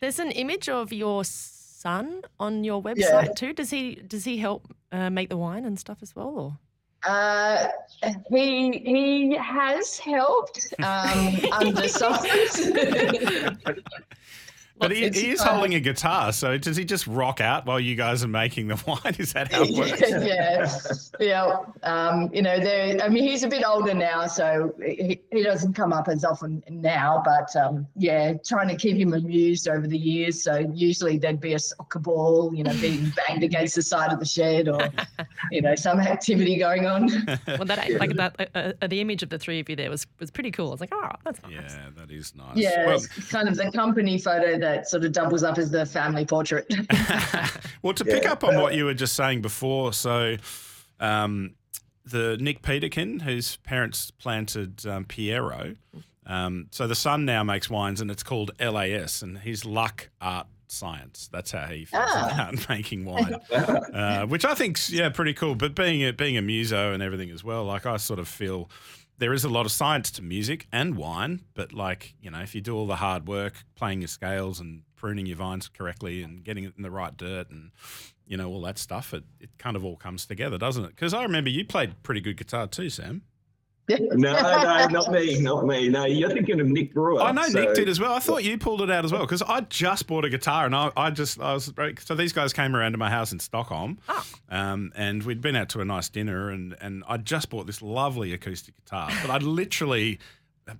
There's 0.00 0.18
an 0.18 0.30
image 0.32 0.68
of 0.68 0.92
your 0.92 1.24
son 1.24 2.22
on 2.40 2.64
your 2.64 2.82
website 2.82 3.26
Yeah. 3.26 3.32
too. 3.36 3.52
Does 3.52 3.70
he 3.70 3.96
does 3.96 4.24
he 4.24 4.38
help 4.38 4.74
uh, 4.92 5.10
make 5.10 5.28
the 5.28 5.36
wine 5.36 5.64
and 5.64 5.78
stuff 5.78 5.98
as 6.02 6.14
well? 6.16 6.28
Or 6.38 6.58
Uh, 7.04 7.68
he 8.30 8.72
he 8.78 9.36
has 9.36 9.98
helped 9.98 10.74
um, 10.82 11.36
under 11.52 11.86
substance. 11.88 12.60
But 14.78 14.90
he, 14.90 15.08
he 15.08 15.30
is 15.30 15.42
holding 15.42 15.74
a 15.74 15.80
guitar, 15.80 16.32
so 16.32 16.58
does 16.58 16.76
he 16.76 16.84
just 16.84 17.06
rock 17.06 17.40
out 17.40 17.64
while 17.64 17.80
you 17.80 17.96
guys 17.96 18.22
are 18.22 18.28
making 18.28 18.68
the 18.68 18.82
wine? 18.86 19.16
Is 19.18 19.32
that 19.32 19.50
how 19.50 19.62
it 19.62 19.74
works? 19.76 20.00
yeah, 20.10 20.68
yeah. 21.18 21.56
Um, 21.82 22.30
you 22.32 22.42
know, 22.42 22.58
there. 22.60 23.00
I 23.02 23.08
mean, 23.08 23.24
he's 23.24 23.42
a 23.42 23.48
bit 23.48 23.64
older 23.66 23.94
now, 23.94 24.26
so 24.26 24.74
he, 24.84 25.20
he 25.32 25.42
doesn't 25.42 25.72
come 25.72 25.92
up 25.92 26.08
as 26.08 26.24
often 26.24 26.62
now. 26.68 27.22
But 27.24 27.54
um, 27.56 27.86
yeah, 27.96 28.34
trying 28.46 28.68
to 28.68 28.76
keep 28.76 28.96
him 28.96 29.14
amused 29.14 29.66
over 29.66 29.86
the 29.86 29.98
years. 29.98 30.42
So 30.42 30.58
usually 30.74 31.16
there'd 31.16 31.40
be 31.40 31.54
a 31.54 31.58
soccer 31.58 31.98
ball, 31.98 32.54
you 32.54 32.62
know, 32.62 32.74
being 32.74 33.12
banged 33.28 33.44
against 33.44 33.76
the 33.76 33.82
side 33.82 34.12
of 34.12 34.18
the 34.18 34.26
shed, 34.26 34.68
or 34.68 34.80
you 35.50 35.62
know, 35.62 35.74
some 35.74 36.00
activity 36.00 36.58
going 36.58 36.86
on. 36.86 37.08
well, 37.46 37.64
that 37.64 37.90
like 37.98 38.14
that 38.16 38.50
uh, 38.54 38.72
uh, 38.82 38.86
the 38.86 39.00
image 39.00 39.22
of 39.22 39.30
the 39.30 39.38
three 39.38 39.58
of 39.58 39.68
you 39.70 39.76
there 39.76 39.88
was 39.90 40.06
was 40.20 40.30
pretty 40.30 40.50
cool. 40.50 40.68
I 40.68 40.72
was 40.72 40.80
like, 40.80 40.92
oh, 40.92 41.10
that's 41.24 41.42
nice. 41.42 41.52
Yeah, 41.52 41.86
that 41.96 42.10
is 42.10 42.34
nice. 42.34 42.56
Yeah, 42.56 42.86
Well, 42.86 42.96
it's 42.96 43.30
kind 43.30 43.48
of 43.48 43.56
the 43.56 43.70
company 43.72 44.18
photo 44.18 44.58
that 44.66 44.88
sort 44.88 45.04
of 45.04 45.12
doubles 45.12 45.42
up 45.42 45.58
as 45.58 45.70
the 45.70 45.86
family 45.86 46.24
portrait. 46.24 46.66
well, 47.82 47.92
to 47.94 48.04
pick 48.04 48.24
Yeah. 48.24 48.32
up 48.32 48.44
on 48.44 48.60
what 48.60 48.74
you 48.74 48.84
were 48.84 48.94
just 48.94 49.14
saying 49.14 49.42
before, 49.42 49.92
so 49.92 50.36
um, 51.00 51.54
the 52.04 52.36
Nick 52.38 52.62
Peterkin, 52.62 53.20
whose 53.20 53.56
parents 53.58 54.10
planted 54.10 54.84
um, 54.86 55.04
Pierro, 55.04 55.76
um, 56.26 56.66
so 56.72 56.86
the 56.86 56.94
son 56.94 57.24
now 57.24 57.42
makes 57.44 57.70
wines, 57.70 58.00
and 58.00 58.10
it's 58.10 58.22
called 58.22 58.50
LAS, 58.60 59.22
and 59.22 59.38
he's 59.38 59.64
luck 59.64 60.08
art 60.20 60.46
science. 60.68 61.28
That's 61.32 61.52
how 61.52 61.66
he 61.66 61.84
feels 61.84 62.02
Ah. 62.04 62.30
about 62.50 62.68
making 62.68 63.04
wine, 63.04 63.34
uh, 63.52 64.26
which 64.26 64.44
I 64.44 64.54
think's 64.54 64.90
yeah 64.90 65.08
pretty 65.10 65.34
cool. 65.34 65.54
But 65.54 65.76
being 65.76 66.02
a, 66.02 66.12
being 66.12 66.36
a 66.36 66.42
muso 66.42 66.92
and 66.92 67.02
everything 67.02 67.30
as 67.30 67.44
well, 67.44 67.64
like 67.64 67.86
I 67.86 67.96
sort 67.98 68.18
of 68.18 68.26
feel. 68.28 68.68
There 69.18 69.32
is 69.32 69.44
a 69.44 69.48
lot 69.48 69.64
of 69.64 69.72
science 69.72 70.10
to 70.12 70.22
music 70.22 70.66
and 70.70 70.96
wine, 70.96 71.42
but 71.54 71.72
like, 71.72 72.14
you 72.20 72.30
know, 72.30 72.40
if 72.40 72.54
you 72.54 72.60
do 72.60 72.76
all 72.76 72.86
the 72.86 72.96
hard 72.96 73.26
work, 73.26 73.64
playing 73.74 74.02
your 74.02 74.08
scales 74.08 74.60
and 74.60 74.82
pruning 74.94 75.26
your 75.26 75.36
vines 75.36 75.68
correctly 75.68 76.22
and 76.22 76.44
getting 76.44 76.64
it 76.64 76.74
in 76.76 76.82
the 76.82 76.90
right 76.90 77.16
dirt 77.16 77.50
and, 77.50 77.70
you 78.26 78.36
know, 78.36 78.48
all 78.50 78.60
that 78.62 78.78
stuff, 78.78 79.14
it, 79.14 79.24
it 79.40 79.50
kind 79.58 79.74
of 79.76 79.84
all 79.84 79.96
comes 79.96 80.26
together, 80.26 80.58
doesn't 80.58 80.84
it? 80.84 80.90
Because 80.90 81.14
I 81.14 81.22
remember 81.22 81.48
you 81.48 81.64
played 81.64 82.02
pretty 82.02 82.20
good 82.20 82.36
guitar 82.36 82.66
too, 82.66 82.90
Sam. 82.90 83.22
no, 83.88 84.32
no, 84.32 84.86
not 84.88 85.12
me, 85.12 85.40
not 85.40 85.64
me. 85.66 85.88
No, 85.88 86.04
you're 86.06 86.30
thinking 86.30 86.60
of 86.60 86.66
Nick 86.66 86.92
Brewer. 86.92 87.22
I 87.22 87.32
know 87.32 87.42
so- 87.44 87.60
Nick 87.60 87.74
did 87.74 87.88
as 87.88 88.00
well. 88.00 88.12
I 88.12 88.18
thought 88.18 88.42
you 88.44 88.58
pulled 88.58 88.82
it 88.82 88.90
out 88.90 89.04
as 89.04 89.12
well 89.12 89.22
because 89.22 89.42
I 89.42 89.60
just 89.62 90.06
bought 90.06 90.24
a 90.24 90.28
guitar 90.28 90.66
and 90.66 90.74
I, 90.74 90.90
I 90.96 91.10
just 91.10 91.40
I 91.40 91.54
was 91.54 91.72
so 92.00 92.14
these 92.14 92.32
guys 92.32 92.52
came 92.52 92.74
around 92.74 92.92
to 92.92 92.98
my 92.98 93.10
house 93.10 93.32
in 93.32 93.38
Stockholm, 93.38 93.98
Oh. 94.08 94.24
um, 94.50 94.92
and 94.96 95.22
we'd 95.22 95.40
been 95.40 95.54
out 95.56 95.68
to 95.70 95.80
a 95.80 95.84
nice 95.84 96.08
dinner 96.08 96.50
and 96.50 96.76
and 96.80 97.04
I 97.08 97.16
just 97.18 97.50
bought 97.50 97.66
this 97.66 97.80
lovely 97.82 98.32
acoustic 98.32 98.74
guitar, 98.84 99.10
but 99.22 99.30
I'd 99.30 99.42
literally. 99.42 100.18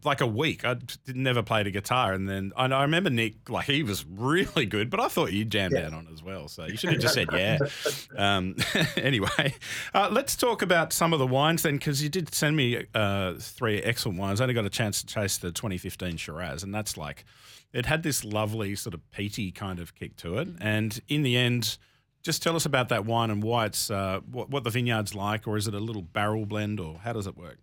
Like 0.02 0.21
a 0.21 0.26
week, 0.26 0.64
I 0.64 0.76
never 1.14 1.45
played 1.45 1.69
a 1.69 1.71
guitar, 1.71 2.12
and 2.12 2.28
then 2.28 2.52
I, 2.57 2.64
I 2.66 2.83
remember 2.83 3.09
Nick, 3.09 3.49
like 3.49 3.66
he 3.66 3.85
was 3.85 4.05
really 4.05 4.66
good, 4.66 4.90
but 4.90 4.99
I 4.99 5.07
thought 5.07 5.33
you 5.33 5.45
jammed 5.45 5.76
out 5.76 5.93
on 5.93 6.09
as 6.12 6.25
well. 6.25 6.49
So 6.49 6.66
you 6.66 6.76
should 6.76 6.90
have 6.90 7.00
just 7.00 7.14
said 7.14 7.28
yeah. 7.33 7.59
Um, 8.16 8.57
anyway, 8.97 9.55
uh, 9.95 10.09
let's 10.11 10.35
talk 10.35 10.62
about 10.62 10.93
some 10.93 11.12
of 11.12 11.21
the 11.21 11.26
wines 11.26 11.62
then, 11.62 11.76
because 11.76 12.02
you 12.02 12.09
did 12.09 12.35
send 12.35 12.57
me 12.57 12.85
uh, 12.95 13.35
three 13.38 13.81
excellent 13.81 14.19
wines. 14.19 14.40
I 14.40 14.45
only 14.45 14.55
got 14.55 14.64
a 14.64 14.71
chance 14.71 15.02
to 15.02 15.07
taste 15.07 15.40
the 15.43 15.52
2015 15.52 16.16
Shiraz, 16.16 16.64
and 16.64 16.75
that's 16.75 16.97
like, 16.97 17.25
it 17.73 17.87
had 17.87 18.02
this 18.02 18.25
lovely 18.25 18.75
sort 18.75 18.95
of 18.95 19.09
peaty 19.12 19.52
kind 19.52 19.78
of 19.78 19.95
kick 19.95 20.16
to 20.16 20.38
it. 20.38 20.49
And 20.61 21.00
in 21.09 21.23
the 21.23 21.37
end, 21.37 21.78
just 22.25 22.43
tell 22.43 22.57
us 22.57 22.66
about 22.66 22.88
that 22.88 23.05
wine 23.05 23.31
and 23.31 23.40
why 23.40 23.66
it's 23.66 23.88
uh, 23.88 24.19
what, 24.31 24.50
what 24.50 24.64
the 24.64 24.71
vineyard's 24.71 25.14
like, 25.14 25.47
or 25.47 25.57
is 25.57 25.69
it 25.69 25.75
a 25.75 25.78
little 25.78 26.02
barrel 26.02 26.45
blend, 26.45 26.81
or 26.81 26.99
how 27.05 27.12
does 27.12 27.28
it 27.28 27.37
work? 27.37 27.59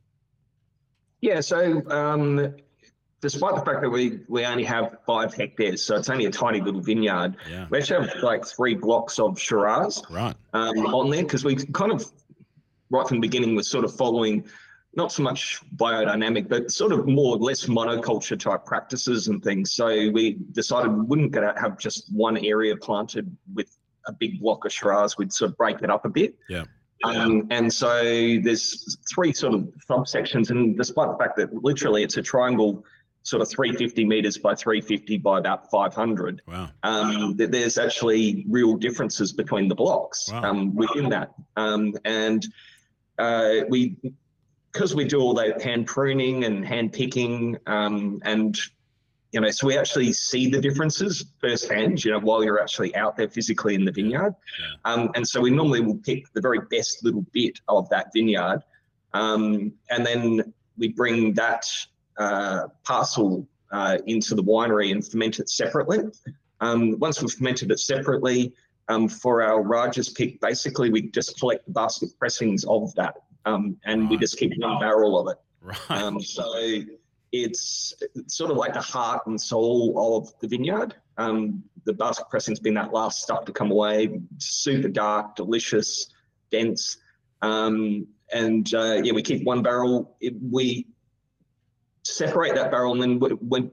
Yeah, 1.23 1.39
so 1.39 1.81
um, 1.89 2.53
despite 3.21 3.55
the 3.55 3.61
fact 3.61 3.81
that 3.81 3.89
we 3.89 4.19
we 4.27 4.45
only 4.45 4.65
have 4.65 4.97
five 5.07 5.33
hectares, 5.33 5.81
so 5.81 5.95
it's 5.95 6.09
only 6.09 6.25
a 6.25 6.29
tiny 6.29 6.59
little 6.59 6.81
vineyard, 6.81 7.37
Yeah, 7.49 7.65
we 7.69 7.77
actually 7.77 8.07
have 8.07 8.21
like 8.21 8.45
three 8.45 8.75
blocks 8.75 9.19
of 9.19 9.39
Shiraz 9.39 10.03
right. 10.09 10.35
um, 10.51 10.77
on 10.87 11.09
there 11.09 11.23
because 11.23 11.45
we 11.45 11.55
kind 11.55 11.93
of 11.93 12.11
right 12.89 13.07
from 13.07 13.21
the 13.21 13.21
beginning 13.21 13.55
was 13.55 13.69
sort 13.69 13.85
of 13.85 13.95
following 13.95 14.43
not 14.97 15.13
so 15.13 15.23
much 15.23 15.61
biodynamic, 15.77 16.49
but 16.49 16.69
sort 16.69 16.91
of 16.91 17.07
more 17.07 17.37
or 17.37 17.39
less 17.39 17.67
monoculture 17.67 18.37
type 18.37 18.65
practices 18.65 19.29
and 19.29 19.41
things. 19.41 19.71
So 19.71 19.87
we 20.11 20.39
decided 20.51 20.91
we 20.91 21.05
wouldn't 21.05 21.31
gonna 21.31 21.57
have 21.57 21.79
just 21.79 22.11
one 22.11 22.35
area 22.35 22.75
planted 22.75 23.33
with 23.55 23.77
a 24.07 24.11
big 24.11 24.41
block 24.41 24.65
of 24.65 24.73
Shiraz. 24.73 25.17
We'd 25.17 25.31
sort 25.31 25.51
of 25.51 25.57
break 25.57 25.81
it 25.83 25.89
up 25.89 26.03
a 26.03 26.09
bit. 26.09 26.35
Yeah. 26.49 26.65
Um, 27.03 27.47
and 27.51 27.71
so 27.71 28.01
there's 28.41 28.97
three 29.13 29.33
sort 29.33 29.53
of 29.53 29.69
subsections, 29.89 30.49
and 30.49 30.77
despite 30.77 31.09
the 31.11 31.17
fact 31.17 31.35
that 31.37 31.53
literally 31.63 32.03
it's 32.03 32.17
a 32.17 32.21
triangle, 32.21 32.85
sort 33.23 33.41
of 33.41 33.49
350 33.49 34.05
meters 34.05 34.37
by 34.37 34.53
350 34.55 35.17
by 35.17 35.39
about 35.39 35.69
500, 35.69 36.41
Wow. 36.47 36.69
um, 36.83 37.35
there's 37.37 37.77
actually 37.77 38.45
real 38.49 38.75
differences 38.75 39.31
between 39.31 39.67
the 39.67 39.75
blocks 39.75 40.29
Wow. 40.31 40.43
um, 40.43 40.75
within 40.75 41.09
that. 41.09 41.33
Um, 41.55 41.93
and 42.05 42.45
uh, 43.19 43.61
we, 43.69 43.95
because 44.71 44.95
we 44.95 45.05
do 45.05 45.19
all 45.19 45.33
that 45.35 45.61
hand 45.61 45.87
pruning 45.87 46.45
and 46.45 46.65
hand 46.65 46.93
picking, 46.93 47.57
um, 47.67 48.21
and 48.25 48.57
you 49.33 49.41
know, 49.41 49.49
so 49.49 49.65
we 49.65 49.77
actually 49.77 50.13
see 50.13 50.47
the 50.47 50.61
differences 50.61 51.25
firsthand. 51.41 52.05
You 52.05 52.11
know, 52.11 52.19
while 52.19 52.43
you're 52.43 52.61
actually 52.61 52.95
out 52.95 53.17
there 53.17 53.27
physically 53.27 53.73
in 53.73 53.83
the 53.83 53.91
vineyard, 53.91 54.35
Yeah. 54.59 54.93
um, 54.93 55.09
and 55.15 55.27
so 55.27 55.41
we 55.41 55.49
normally 55.49 55.81
will 55.81 55.97
pick 55.97 56.31
the 56.33 56.41
very 56.41 56.59
best 56.69 57.03
little 57.03 57.25
bit 57.33 57.59
of 57.67 57.89
that 57.89 58.07
vineyard, 58.13 58.61
um, 59.13 59.73
and 59.89 60.05
then 60.05 60.53
we 60.77 60.89
bring 60.89 61.33
that 61.33 61.65
uh, 62.17 62.67
parcel 62.83 63.47
uh, 63.71 63.97
into 64.05 64.35
the 64.35 64.43
winery 64.43 64.91
and 64.91 65.05
ferment 65.05 65.39
it 65.39 65.49
separately. 65.49 65.99
Um, 66.61 66.99
once 66.99 67.19
we've 67.21 67.31
fermented 67.31 67.71
it 67.71 67.79
separately, 67.79 68.53
um, 68.87 69.09
for 69.09 69.41
our 69.41 69.63
Rajas 69.63 70.09
pick, 70.09 70.39
basically 70.41 70.91
we 70.91 71.09
just 71.09 71.39
collect 71.39 71.65
the 71.65 71.71
basket 71.71 72.09
pressings 72.19 72.63
of 72.65 72.93
that, 72.95 73.15
um, 73.45 73.77
and 73.83 74.09
we 74.11 74.17
just 74.17 74.37
keep 74.37 74.51
one 74.59 74.79
barrel 74.79 75.17
of 75.19 75.33
it. 75.33 75.39
Right. 75.61 75.91
Um, 76.03 76.21
so 76.21 76.43
it's, 77.33 77.93
it's 78.15 78.37
sort 78.37 78.51
of 78.51 78.57
like 78.57 78.73
the 78.73 78.81
heart 78.81 79.25
and 79.25 79.41
soul 79.41 80.17
of 80.17 80.31
the 80.39 80.47
vineyard. 80.47 80.95
Um, 81.17 81.63
the 81.85 81.93
basket 81.93 82.29
pressing's 82.29 82.59
been 82.59 82.75
that 82.75 82.93
last 82.93 83.23
stuff 83.23 83.43
to 83.45 83.51
come 83.51 83.71
away, 83.71 84.21
super 84.37 84.87
dark, 84.87 85.35
delicious, 85.35 86.13
dense. 86.51 86.97
Um, 87.41 88.07
and 88.31 88.71
uh, 88.73 89.01
yeah, 89.03 89.13
we 89.13 89.23
keep 89.23 89.43
one 89.45 89.63
barrel. 89.63 90.15
It, 90.21 90.35
we 90.39 90.87
separate 92.03 92.53
that 92.55 92.69
barrel, 92.71 92.93
and 92.93 93.01
then 93.01 93.37
when, 93.41 93.71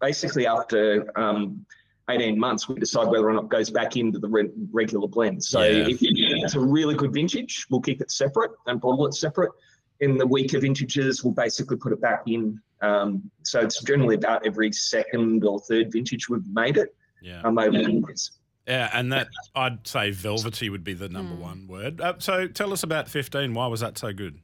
basically 0.00 0.46
after 0.46 1.10
um, 1.18 1.64
18 2.10 2.38
months, 2.38 2.68
we 2.68 2.74
decide 2.74 3.08
whether 3.08 3.28
or 3.28 3.32
not 3.32 3.44
it 3.44 3.50
goes 3.50 3.70
back 3.70 3.96
into 3.96 4.18
the 4.18 4.28
re- 4.28 4.50
regular 4.70 5.08
blend. 5.08 5.42
So 5.42 5.62
Yeah. 5.62 5.86
if 5.88 5.98
it's 6.00 6.54
a 6.54 6.60
really 6.60 6.94
good 6.94 7.12
vintage, 7.12 7.66
we'll 7.70 7.80
keep 7.80 8.02
it 8.02 8.10
separate 8.10 8.50
and 8.66 8.80
bottle 8.80 9.06
it 9.06 9.14
separate. 9.14 9.52
In 10.00 10.16
the 10.16 10.26
weaker 10.26 10.58
vintages, 10.58 11.22
we'll 11.22 11.34
basically 11.34 11.76
put 11.76 11.92
it 11.92 12.00
back 12.00 12.22
in. 12.26 12.60
Um, 12.80 13.30
so 13.42 13.60
it's 13.60 13.82
generally 13.82 14.14
about 14.14 14.46
every 14.46 14.72
second 14.72 15.44
or 15.44 15.60
third 15.60 15.92
vintage 15.92 16.28
we've 16.30 16.46
made 16.46 16.78
it 16.78 16.94
yeah. 17.20 17.42
um, 17.42 17.58
over 17.58 17.70
the 17.72 17.92
years. 17.92 18.30
Yeah, 18.66 18.88
and 18.94 19.12
that 19.12 19.28
I'd 19.54 19.86
say 19.86 20.10
velvety 20.10 20.70
would 20.70 20.84
be 20.84 20.94
the 20.94 21.08
number 21.08 21.34
Hmm. 21.34 21.40
one 21.42 21.66
word. 21.66 22.00
Uh, 22.00 22.14
so 22.18 22.46
tell 22.46 22.72
us 22.72 22.82
about 22.82 23.08
15. 23.08 23.52
Why 23.52 23.66
was 23.66 23.80
that 23.80 23.98
so 23.98 24.12
good? 24.12 24.38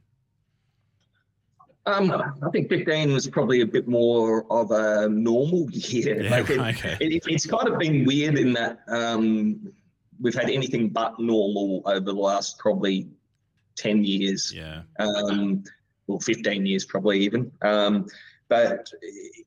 Um, 1.85 2.11
I 2.11 2.49
think 2.51 2.67
15 2.67 3.13
was 3.13 3.27
probably 3.27 3.61
a 3.61 3.65
bit 3.65 3.87
more 3.87 4.45
of 4.51 4.71
a 4.71 5.07
normal 5.07 5.69
year. 5.71 6.21
Yeah, 6.21 6.29
Like 6.31 6.49
it- 6.49 6.59
okay. 6.59 6.97
it, 6.99 7.23
it's 7.25 7.45
kind 7.45 7.67
of 7.67 7.79
been 7.79 8.03
weird 8.05 8.37
in 8.37 8.51
that 8.53 8.79
um, 8.89 9.71
we've 10.19 10.35
had 10.35 10.49
anything 10.49 10.89
but 10.89 11.17
normal 11.19 11.81
over 11.85 12.01
the 12.01 12.13
last 12.13 12.59
probably 12.59 13.07
10 13.77 14.03
years, 14.03 14.53
Yeah. 14.53 14.81
um, 14.99 15.63
or 16.07 16.19
15 16.19 16.65
years 16.65 16.85
probably 16.85 17.19
even. 17.19 17.51
Um, 17.61 18.07
but 18.49 18.89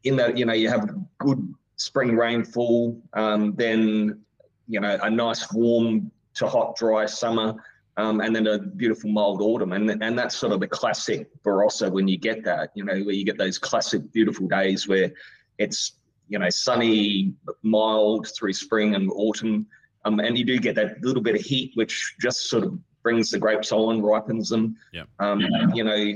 in 0.05 0.17
that, 0.17 0.39
you 0.39 0.45
know, 0.45 0.53
you 0.53 0.69
have 0.69 0.89
good 1.19 1.55
spring 1.77 2.17
rainfall, 2.17 3.01
um, 3.15 3.55
then, 3.57 4.21
you 4.69 4.81
know, 4.81 4.99
a 5.03 5.11
nice 5.11 5.53
warm 5.53 6.11
to 6.35 6.47
hot, 6.47 6.77
dry 6.77 7.07
summer. 7.07 7.55
Um, 7.97 8.21
and 8.21 8.35
then 8.35 8.47
a 8.47 8.59
beautiful 8.59 9.11
mild 9.11 9.43
autumn, 9.43 9.73
and 9.73 9.91
and 10.03 10.19
that's 10.19 10.35
sort 10.35 10.53
of 10.55 10.61
the 10.61 10.67
classic 10.67 11.29
Barossa 11.43 11.91
when 11.91 12.09
you 12.09 12.17
get 12.17 12.45
that, 12.45 12.71
you 12.75 12.83
know, 12.85 12.95
where 13.03 13.15
you 13.15 13.25
get 13.27 13.37
those 13.37 13.59
classic 13.59 14.11
beautiful 14.13 14.47
days 14.47 14.89
where 14.89 15.11
it's 15.59 15.97
you 16.29 16.39
know 16.39 16.49
sunny, 16.49 17.35
mild 17.63 18.29
through 18.29 18.55
spring 18.55 18.95
and 18.95 19.11
autumn, 19.13 19.67
um, 20.07 20.19
and 20.21 20.39
you 20.39 20.45
do 20.45 20.59
get 20.59 20.77
that 20.77 21.03
little 21.03 21.23
bit 21.23 21.35
of 21.35 21.43
heat, 21.43 21.73
which 21.75 22.15
just 22.21 22.49
sort 22.49 22.65
of 22.65 22.79
brings 23.03 23.31
the 23.31 23.39
grapes 23.39 23.73
on, 23.73 24.03
ripens 24.03 24.49
them. 24.49 24.77
Yep. 24.93 25.09
Um, 25.19 25.41
you 25.75 25.85
know, 25.85 26.15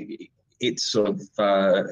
it's 0.61 0.85
sort 0.91 1.09
of 1.09 1.23
uh, 1.39 1.83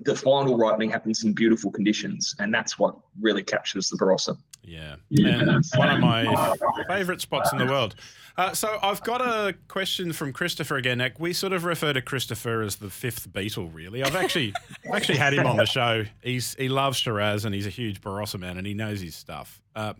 the 0.00 0.16
final 0.16 0.56
ripening 0.56 0.90
happens 0.90 1.24
in 1.24 1.32
beautiful 1.32 1.70
conditions, 1.70 2.34
and 2.38 2.52
that's 2.52 2.78
what 2.78 2.96
really 3.20 3.42
captures 3.42 3.88
the 3.88 3.96
Barossa. 3.96 4.36
Yeah. 4.62 4.96
And 5.10 5.64
one 5.76 5.90
of 5.90 6.00
my 6.00 6.56
favourite 6.88 7.20
spots 7.20 7.52
in 7.52 7.58
the 7.58 7.66
world. 7.66 7.94
Uh, 8.36 8.52
so 8.52 8.78
I've 8.82 9.02
got 9.02 9.20
a 9.20 9.54
question 9.68 10.12
from 10.12 10.32
Christopher 10.32 10.76
again. 10.76 10.98
Nick. 10.98 11.20
We 11.20 11.32
sort 11.32 11.52
of 11.52 11.64
refer 11.64 11.92
to 11.92 12.02
Christopher 12.02 12.62
as 12.62 12.76
the 12.76 12.90
fifth 12.90 13.32
Beatle, 13.32 13.72
really. 13.72 14.02
I've 14.02 14.16
actually 14.16 14.52
actually 14.92 15.18
had 15.18 15.34
him 15.34 15.46
on 15.46 15.56
the 15.56 15.66
show. 15.66 16.04
He's 16.22 16.54
he 16.54 16.68
loves 16.68 16.98
Shiraz 16.98 17.44
and 17.44 17.54
he's 17.54 17.66
a 17.66 17.70
huge 17.70 18.00
Barossa 18.00 18.40
man 18.40 18.56
and 18.58 18.66
he 18.66 18.74
knows 18.74 19.00
his 19.00 19.14
stuff. 19.14 19.60
Uh, 19.76 19.94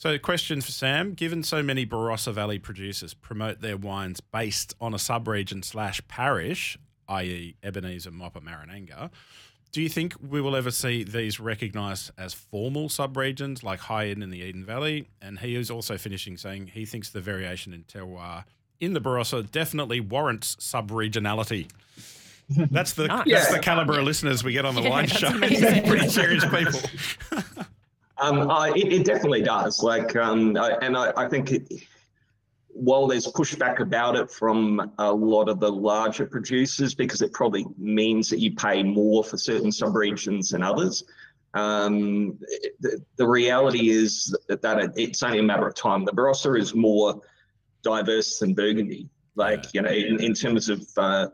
so, 0.00 0.18
question 0.18 0.62
for 0.62 0.70
Sam: 0.72 1.12
Given 1.12 1.42
so 1.42 1.62
many 1.62 1.84
Barossa 1.84 2.32
Valley 2.32 2.58
producers 2.58 3.12
promote 3.12 3.60
their 3.60 3.76
wines 3.76 4.20
based 4.20 4.74
on 4.80 4.94
a 4.94 4.98
sub-region 4.98 5.62
slash 5.62 6.00
parish, 6.08 6.78
i.e., 7.06 7.54
Ebenezer, 7.62 8.10
Moppa, 8.10 8.40
Marananga, 8.42 9.10
do 9.72 9.82
you 9.82 9.90
think 9.90 10.14
we 10.26 10.40
will 10.40 10.56
ever 10.56 10.70
see 10.70 11.04
these 11.04 11.38
recognised 11.38 12.12
as 12.16 12.32
formal 12.32 12.88
subregions 12.88 13.62
like 13.62 13.80
High 13.80 14.06
Eden 14.08 14.22
in 14.22 14.30
the 14.30 14.40
Eden 14.40 14.64
Valley? 14.64 15.06
And 15.20 15.38
he 15.40 15.54
is 15.54 15.70
also 15.70 15.98
finishing 15.98 16.38
saying 16.38 16.68
he 16.68 16.86
thinks 16.86 17.10
the 17.10 17.20
variation 17.20 17.74
in 17.74 17.84
terroir 17.84 18.44
in 18.80 18.94
the 18.94 19.00
Barossa 19.00 19.48
definitely 19.50 20.00
warrants 20.00 20.56
sub-regionality. 20.58 21.70
That's 22.48 22.94
the 22.94 23.06
Nice. 23.08 23.26
that's 23.28 23.50
Yeah. 23.50 23.56
the 23.56 23.58
caliber 23.62 23.98
of 23.98 24.04
listeners 24.06 24.42
we 24.42 24.52
get 24.52 24.64
on 24.64 24.74
the 24.74 24.80
Yeah, 24.84 24.88
wine 24.88 25.06
that's 25.06 25.18
show. 25.20 25.30
Pretty 25.38 26.08
serious 26.08 26.44
people. 26.46 26.80
Um, 28.20 28.50
I, 28.50 28.70
it, 28.76 28.92
it 28.92 29.04
definitely 29.04 29.42
does. 29.42 29.82
Like, 29.82 30.14
um, 30.16 30.56
I, 30.56 30.72
and 30.82 30.96
I, 30.96 31.12
I 31.16 31.28
think 31.28 31.52
it, 31.52 31.72
while 32.68 33.06
there's 33.06 33.26
pushback 33.26 33.80
about 33.80 34.14
it 34.14 34.30
from 34.30 34.92
a 34.98 35.12
lot 35.12 35.48
of 35.48 35.58
the 35.58 35.70
larger 35.70 36.26
producers, 36.26 36.94
because 36.94 37.22
it 37.22 37.32
probably 37.32 37.64
means 37.78 38.28
that 38.30 38.38
you 38.38 38.54
pay 38.54 38.82
more 38.82 39.24
for 39.24 39.38
certain 39.38 39.70
subregions 39.70 40.52
than 40.52 40.62
others. 40.62 41.04
Um, 41.54 42.38
the, 42.80 43.02
the 43.16 43.26
reality 43.26 43.88
is 43.88 44.36
that, 44.48 44.78
it, 44.78 44.92
it's 44.96 45.22
only 45.22 45.40
a 45.40 45.42
matter 45.42 45.66
of 45.66 45.74
time. 45.74 46.04
The 46.04 46.12
Barossa 46.12 46.58
is 46.58 46.74
more 46.74 47.20
diverse 47.82 48.38
than 48.38 48.54
Burgundy. 48.54 49.08
Like, 49.34 49.64
you 49.72 49.82
know, 49.82 49.90
in, 49.90 50.22
in 50.22 50.34
terms 50.34 50.68
of 50.68 50.86
uh, 50.96 51.28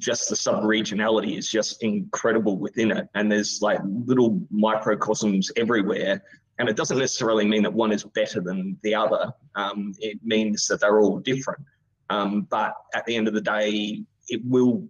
just 0.00 0.28
the 0.28 0.36
sub-regionality 0.36 1.36
is 1.38 1.48
just 1.48 1.82
incredible 1.82 2.58
within 2.58 2.90
it. 2.90 3.08
And 3.14 3.30
there's 3.30 3.60
like 3.62 3.78
little 3.84 4.40
microcosms 4.50 5.52
everywhere. 5.56 6.22
And 6.58 6.68
it 6.68 6.76
doesn't 6.76 6.98
necessarily 6.98 7.46
mean 7.46 7.62
that 7.62 7.72
one 7.72 7.92
is 7.92 8.04
better 8.04 8.40
than 8.40 8.76
the 8.82 8.94
other. 8.94 9.32
Um, 9.54 9.94
it 10.00 10.18
means 10.24 10.66
that 10.66 10.80
they're 10.80 11.00
all 11.00 11.18
different. 11.20 11.60
Um, 12.08 12.46
but 12.50 12.74
at 12.94 13.06
the 13.06 13.14
end 13.14 13.28
of 13.28 13.34
the 13.34 13.40
day 13.40 14.04
it 14.28 14.40
will 14.44 14.88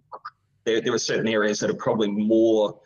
there, 0.63 0.81
there 0.81 0.93
are 0.93 0.99
certain 0.99 1.27
areas 1.27 1.59
that 1.59 1.69
are 1.69 1.75
probably 1.75 2.09
more 2.09 2.79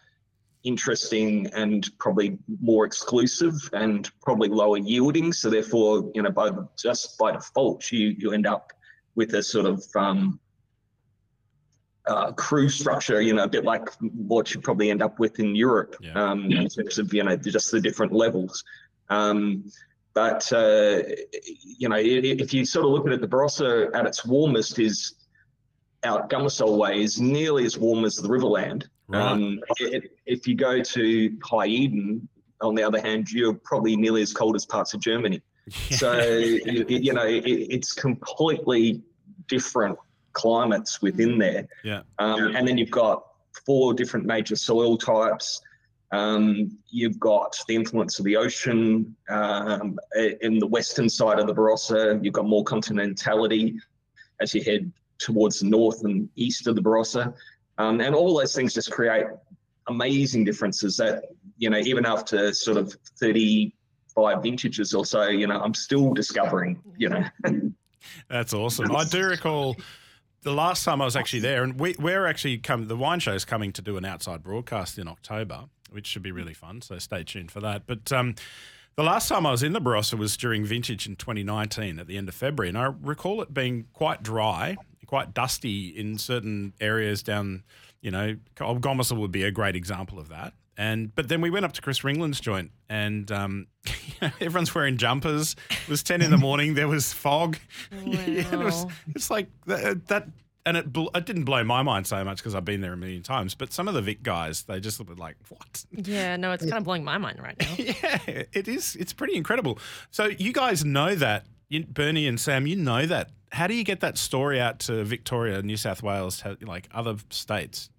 interesting 0.64 1.48
and 1.54 1.90
probably 2.00 2.38
more 2.62 2.86
exclusive 2.86 3.54
and 3.74 4.10
probably 4.22 4.50
lower 4.50 4.78
yielding. 4.78 5.32
So 5.32 5.50
therefore 5.50 6.12
you 6.14 6.22
know 6.22 6.32
by 6.32 6.52
just 6.78 7.18
by 7.18 7.32
default 7.32 7.92
you 7.92 8.16
you 8.18 8.32
end 8.34 8.48
up 8.48 8.74
with 9.16 9.34
a 9.36 9.44
sort 9.44 9.66
of 9.66 9.84
um, 9.96 10.40
uh, 12.08 12.32
cru 12.34 12.70
structure, 12.70 13.22
you 13.22 13.34
know, 13.34 13.44
a 13.44 13.48
bit 13.48 13.64
like 13.64 13.90
what 14.00 14.54
you 14.54 14.62
probably 14.62 14.90
end 14.92 15.02
up 15.02 15.20
with 15.20 15.40
in 15.40 15.56
Europe 15.56 15.96
Yeah. 16.00 16.14
um, 16.14 16.46
in 16.52 16.68
terms 16.70 17.00
of, 17.00 17.14
you 17.14 17.24
know, 17.24 17.36
just 17.36 17.72
the 17.72 17.82
different 17.82 18.14
levels. 18.14 18.64
Um, 19.10 19.72
but, 20.14 20.52
uh, 20.54 21.02
you 21.44 21.90
know, 21.90 21.98
if 21.98 22.54
you 22.54 22.66
sort 22.66 22.86
of 22.86 22.92
look 22.92 23.06
at 23.08 23.14
it, 23.14 23.22
the 23.22 23.28
Barossa 23.28 23.94
at 23.96 24.06
its 24.06 24.26
warmest 24.26 24.80
is 24.80 25.16
out 26.04 26.30
Gomersal 26.30 26.78
way 26.78 27.02
is 27.02 27.20
nearly 27.20 27.66
as 27.66 27.78
warm 27.78 28.06
as 28.06 28.16
the 28.18 28.28
Riverland. 28.30 28.86
Right. 29.08 29.22
Um, 29.22 29.60
i- 29.82 30.02
if 30.26 30.48
you 30.48 30.56
go 30.56 30.82
to 30.82 31.38
High 31.44 31.68
Eden, 31.68 32.28
on 32.62 32.74
the 32.76 32.84
other 32.84 33.02
hand, 33.02 33.32
you're 33.32 33.54
probably 33.54 33.96
nearly 33.98 34.22
as 34.22 34.32
cold 34.32 34.56
as 34.56 34.66
parts 34.66 34.94
of 34.94 35.00
Germany. 35.02 35.42
So, 35.92 36.22
you, 36.22 36.86
you 36.88 37.12
know, 37.14 37.26
it, 37.26 37.44
it's 37.48 37.92
completely 37.92 39.02
different 39.48 39.98
climates 40.36 41.02
within 41.02 41.40
there. 41.40 41.68
Yeah. 41.84 42.02
Um, 42.20 42.56
and 42.56 42.68
then 42.68 42.78
you've 42.78 42.92
got 42.92 43.26
four 43.66 43.94
different 43.94 44.28
major 44.28 44.56
soil 44.56 44.98
types. 44.98 45.62
Um, 46.12 46.78
you've 46.90 47.20
got 47.20 47.58
the 47.68 47.76
influence 47.76 48.20
of 48.20 48.26
the 48.26 48.38
ocean 48.38 49.16
um, 49.30 49.98
in 50.42 50.60
the 50.60 50.68
western 50.68 51.10
side 51.10 51.40
of 51.40 51.48
the 51.48 51.54
Barossa. 51.56 52.24
You've 52.24 52.34
got 52.34 52.46
more 52.46 52.64
continentality 52.64 53.76
as 54.40 54.54
you 54.54 54.64
head 54.64 54.92
towards 55.18 55.62
the 55.62 55.68
north 55.68 56.04
and 56.04 56.30
east 56.36 56.68
of 56.68 56.76
the 56.76 56.82
Barossa. 56.82 57.34
Um, 57.78 58.00
and 58.02 58.14
all 58.14 58.38
those 58.38 58.56
things 58.56 58.74
just 58.74 58.92
create 58.92 59.26
amazing 59.88 60.44
differences 60.44 60.98
that, 60.98 61.24
you 61.58 61.70
know, 61.70 61.80
even 61.80 62.06
after 62.06 62.54
sort 62.54 62.78
of 62.78 62.96
35 63.20 64.44
vintages 64.44 64.94
or 64.94 65.06
so, 65.06 65.28
you 65.28 65.48
know, 65.48 65.60
I'm 65.60 65.74
still 65.74 66.14
discovering, 66.14 66.82
you 66.98 67.10
know. 67.10 67.24
That's 68.30 68.54
awesome. 68.54 68.96
I 68.96 69.04
do 69.06 69.26
recall 69.26 69.76
the 70.46 70.54
last 70.54 70.86
time 70.86 71.02
I 71.02 71.06
was 71.06 71.16
actually 71.16 71.40
there, 71.40 71.64
and 71.64 71.80
we, 71.80 71.96
we're 71.98 72.28
actually 72.28 72.60
come. 72.60 72.88
The 72.88 72.96
wine 72.96 73.20
show 73.20 73.34
is 73.34 73.44
coming 73.44 73.74
to 73.74 73.82
do 73.82 73.98
an 73.98 74.06
outside 74.06 74.44
broadcast 74.44 75.00
in 75.00 75.08
October, 75.08 75.66
which 75.90 76.06
should 76.06 76.22
be 76.22 76.32
really 76.32 76.54
fun. 76.54 76.84
So 76.84 77.00
stay 77.00 77.24
tuned 77.24 77.52
for 77.52 77.60
that. 77.62 77.88
But 77.88 78.12
um, 78.12 78.36
the 78.96 79.04
last 79.04 79.28
time 79.28 79.48
I 79.48 79.52
was 79.52 79.64
in 79.64 79.74
the 79.74 79.82
Barossa 79.82 80.18
was 80.20 80.38
during 80.38 80.64
vintage 80.64 81.08
in 81.08 81.16
2019 81.16 81.98
at 81.98 82.06
the 82.06 82.16
end 82.16 82.30
of 82.30 82.36
February, 82.36 82.70
and 82.70 82.78
I 82.78 82.94
recall 83.02 83.42
it 83.42 83.56
being 83.56 83.88
quite 83.94 84.22
dry, 84.22 84.78
quite 85.08 85.34
dusty 85.34 85.88
in 85.88 86.20
certain 86.20 86.74
areas 86.80 87.24
down. 87.24 87.64
You 88.02 88.12
know, 88.12 88.36
Old 88.62 88.86
would 88.86 89.32
be 89.32 89.44
a 89.44 89.52
great 89.52 89.76
example 89.76 90.20
of 90.20 90.30
that. 90.30 90.54
And 90.78 91.16
but 91.16 91.30
then 91.30 91.42
we 91.42 91.50
went 91.50 91.66
up 91.66 91.72
to 91.74 91.82
Chris 91.82 92.02
Ringland's 92.02 92.40
joint, 92.42 92.72
and 92.90 93.32
um, 93.32 93.68
everyone's 94.42 94.76
wearing 94.76 94.98
jumpers. 94.98 95.56
It 95.70 95.90
was 95.90 96.04
ten 96.04 96.22
in 96.22 96.32
the 96.32 96.38
morning. 96.38 96.74
There 96.74 96.88
was 96.88 97.14
fog. 97.14 97.58
Yeah, 98.06 98.54
it 98.54 98.60
was, 98.60 98.86
it's 99.16 99.30
like 99.30 99.48
that, 99.68 100.08
that 100.08 100.28
and 100.66 100.78
it 100.78 100.92
bl- 100.92 101.08
it 101.16 101.26
didn't 101.26 101.46
blow 101.46 101.64
my 101.64 101.82
mind 101.84 102.08
so 102.08 102.24
much 102.24 102.38
because 102.38 102.56
I've 102.56 102.66
been 102.66 102.82
there 102.82 102.94
a 102.94 102.98
million 102.98 103.24
times. 103.24 103.56
But 103.56 103.72
some 103.72 103.88
of 103.88 103.94
the 103.94 104.02
Vic 104.02 104.24
guys, 104.24 104.64
they 104.64 104.80
just 104.80 105.00
look 105.00 105.18
like 105.18 105.38
what? 105.50 105.86
Yeah, 105.92 106.36
no, 106.38 106.52
it's 106.52 106.64
kind 106.70 106.78
of 106.78 106.84
blowing 106.84 107.04
my 107.04 107.18
mind 107.18 107.40
right 107.42 107.56
now. 107.60 107.74
yeah, 107.78 108.20
it 108.52 108.68
is. 108.68 108.96
It's 108.96 109.14
pretty 109.14 109.36
incredible. 109.36 109.80
So 110.12 110.26
you 110.26 110.52
guys 110.52 110.84
know 110.84 111.16
that, 111.16 111.46
you, 111.70 111.86
Bernie 111.86 112.28
and 112.28 112.40
Sam, 112.40 112.68
you 112.68 112.76
know 112.76 113.06
that. 113.06 113.30
How 113.52 113.68
do 113.68 113.76
you 113.76 113.84
get 113.84 114.02
that 114.02 114.18
story 114.18 114.60
out 114.60 114.80
to 114.80 115.04
Victoria, 115.06 115.62
New 115.62 115.78
South 115.78 116.04
Wales, 116.04 116.40
to, 116.42 116.58
like 116.62 116.90
other 116.94 117.16
states? 117.30 117.90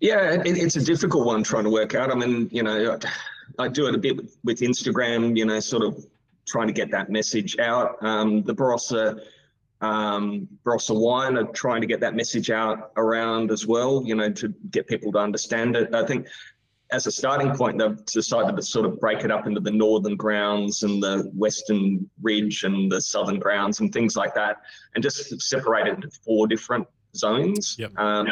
Yeah, 0.00 0.32
it, 0.32 0.46
it's 0.46 0.76
a 0.76 0.84
difficult 0.84 1.26
one 1.26 1.42
trying 1.42 1.64
to 1.64 1.70
work 1.70 1.94
out. 1.94 2.10
I 2.10 2.14
mean, 2.14 2.48
you 2.50 2.62
know, 2.62 2.98
I, 3.58 3.64
I 3.64 3.68
do 3.68 3.86
it 3.86 3.94
a 3.94 3.98
bit 3.98 4.16
with, 4.16 4.36
with 4.42 4.60
Instagram, 4.60 5.36
you 5.36 5.44
know, 5.44 5.60
sort 5.60 5.82
of 5.82 6.06
trying 6.46 6.66
to 6.66 6.72
get 6.72 6.90
that 6.90 7.10
message 7.10 7.58
out. 7.58 8.02
Um, 8.02 8.42
the 8.42 8.54
Barossa, 8.54 9.20
um, 9.80 10.48
Barossa 10.64 10.98
wine 10.98 11.36
are 11.36 11.44
trying 11.44 11.82
to 11.82 11.86
get 11.86 12.00
that 12.00 12.14
message 12.14 12.50
out 12.50 12.92
around 12.96 13.50
as 13.50 13.66
well, 13.66 14.02
you 14.04 14.14
know, 14.14 14.30
to 14.30 14.48
get 14.70 14.86
people 14.86 15.12
to 15.12 15.18
understand 15.18 15.76
it. 15.76 15.94
I 15.94 16.06
think 16.06 16.26
as 16.92 17.06
a 17.06 17.12
starting 17.12 17.54
point, 17.54 17.78
they've 17.78 18.04
decided 18.06 18.56
to 18.56 18.62
sort 18.62 18.86
of 18.86 18.98
break 18.98 19.22
it 19.24 19.30
up 19.30 19.46
into 19.46 19.60
the 19.60 19.70
northern 19.70 20.16
grounds 20.16 20.82
and 20.82 21.02
the 21.02 21.30
western 21.34 22.08
ridge 22.20 22.64
and 22.64 22.90
the 22.90 23.00
southern 23.00 23.38
grounds 23.38 23.80
and 23.80 23.92
things 23.92 24.16
like 24.16 24.34
that, 24.34 24.56
and 24.94 25.02
just 25.02 25.40
separate 25.40 25.86
it 25.86 25.94
into 25.96 26.10
four 26.24 26.46
different 26.46 26.86
zones. 27.14 27.76
Yep. 27.78 27.96
Um, 27.98 28.28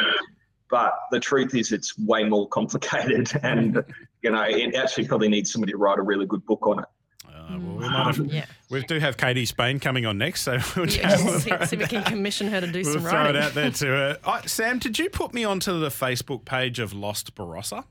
but 0.69 0.93
the 1.11 1.19
truth 1.19 1.55
is, 1.55 1.71
it's 1.71 1.97
way 1.97 2.23
more 2.23 2.47
complicated, 2.47 3.31
and 3.43 3.83
you 4.21 4.31
know, 4.31 4.43
it 4.43 4.75
actually 4.75 5.07
probably 5.07 5.29
needs 5.29 5.51
somebody 5.51 5.71
to 5.71 5.77
write 5.77 5.99
a 5.99 6.01
really 6.01 6.25
good 6.25 6.45
book 6.45 6.65
on 6.67 6.79
it. 6.79 6.85
Uh, 7.27 7.57
well, 7.59 7.77
we 7.77 7.89
might 7.89 8.15
have. 8.15 8.25
Yeah. 8.27 8.45
We 8.69 8.83
do 8.83 8.99
have 8.99 9.17
Katie 9.17 9.45
Spain 9.45 9.79
coming 9.79 10.05
on 10.05 10.17
next, 10.17 10.41
so 10.41 10.59
we'll, 10.75 10.87
Yeah, 10.87 11.15
see, 11.15 11.49
see 11.49 11.51
if 11.51 11.71
we 11.71 11.87
can 11.87 12.03
commission 12.03 12.47
her 12.47 12.61
to 12.61 12.67
do 12.67 12.81
we'll 12.83 12.93
some 12.93 13.01
throw 13.01 13.29
it 13.29 13.35
out 13.35 13.53
there 13.53 13.71
to 13.71 13.85
her. 13.85 14.19
Uh, 14.23 14.41
Sam, 14.45 14.77
did 14.79 14.99
you 14.99 15.09
put 15.09 15.33
me 15.33 15.43
onto 15.43 15.79
the 15.79 15.89
Facebook 15.89 16.45
page 16.45 16.79
of 16.79 16.93
Lost 16.93 17.33
Barossa? 17.35 17.85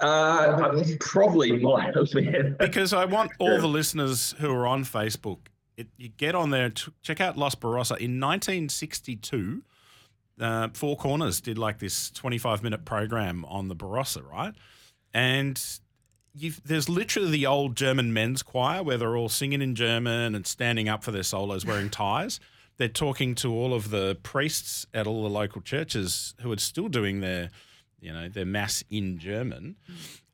Uh, 0.00 0.70
probably 1.00 1.58
might 1.58 1.96
have 1.96 2.10
been. 2.12 2.56
Because 2.58 2.92
I 2.92 3.04
want 3.04 3.32
all 3.38 3.60
the 3.60 3.68
listeners 3.68 4.34
who 4.38 4.52
are 4.52 4.66
on 4.66 4.84
Facebook, 4.84 5.38
it, 5.76 5.88
you 5.96 6.08
get 6.08 6.34
on 6.34 6.50
there 6.50 6.70
t- 6.70 6.92
check 7.02 7.20
out 7.20 7.36
Lost 7.36 7.60
Barossa. 7.60 7.96
In 7.98 8.20
1962, 8.20 9.62
uh, 10.40 10.68
Four 10.72 10.96
Corners 10.96 11.40
did 11.40 11.58
like 11.58 11.78
this 11.78 12.10
25 12.10 12.62
minute 12.62 12.84
program 12.84 13.44
on 13.46 13.68
the 13.68 13.76
Barossa, 13.76 14.28
right? 14.28 14.54
And 15.14 15.62
you've, 16.34 16.62
there's 16.64 16.88
literally 16.88 17.30
the 17.30 17.46
old 17.46 17.76
German 17.76 18.12
men's 18.12 18.42
choir 18.42 18.82
where 18.82 18.96
they're 18.96 19.16
all 19.16 19.28
singing 19.28 19.62
in 19.62 19.74
German 19.74 20.34
and 20.34 20.46
standing 20.46 20.88
up 20.88 21.04
for 21.04 21.10
their 21.10 21.22
solos 21.22 21.64
wearing 21.64 21.90
ties. 21.90 22.40
They're 22.78 22.88
talking 22.88 23.34
to 23.36 23.52
all 23.52 23.74
of 23.74 23.90
the 23.90 24.16
priests 24.22 24.86
at 24.94 25.06
all 25.06 25.22
the 25.22 25.30
local 25.30 25.60
churches 25.60 26.34
who 26.40 26.50
are 26.52 26.58
still 26.58 26.88
doing 26.88 27.20
their, 27.20 27.50
you 28.00 28.12
know, 28.12 28.28
their 28.28 28.46
mass 28.46 28.82
in 28.90 29.18
German. 29.18 29.76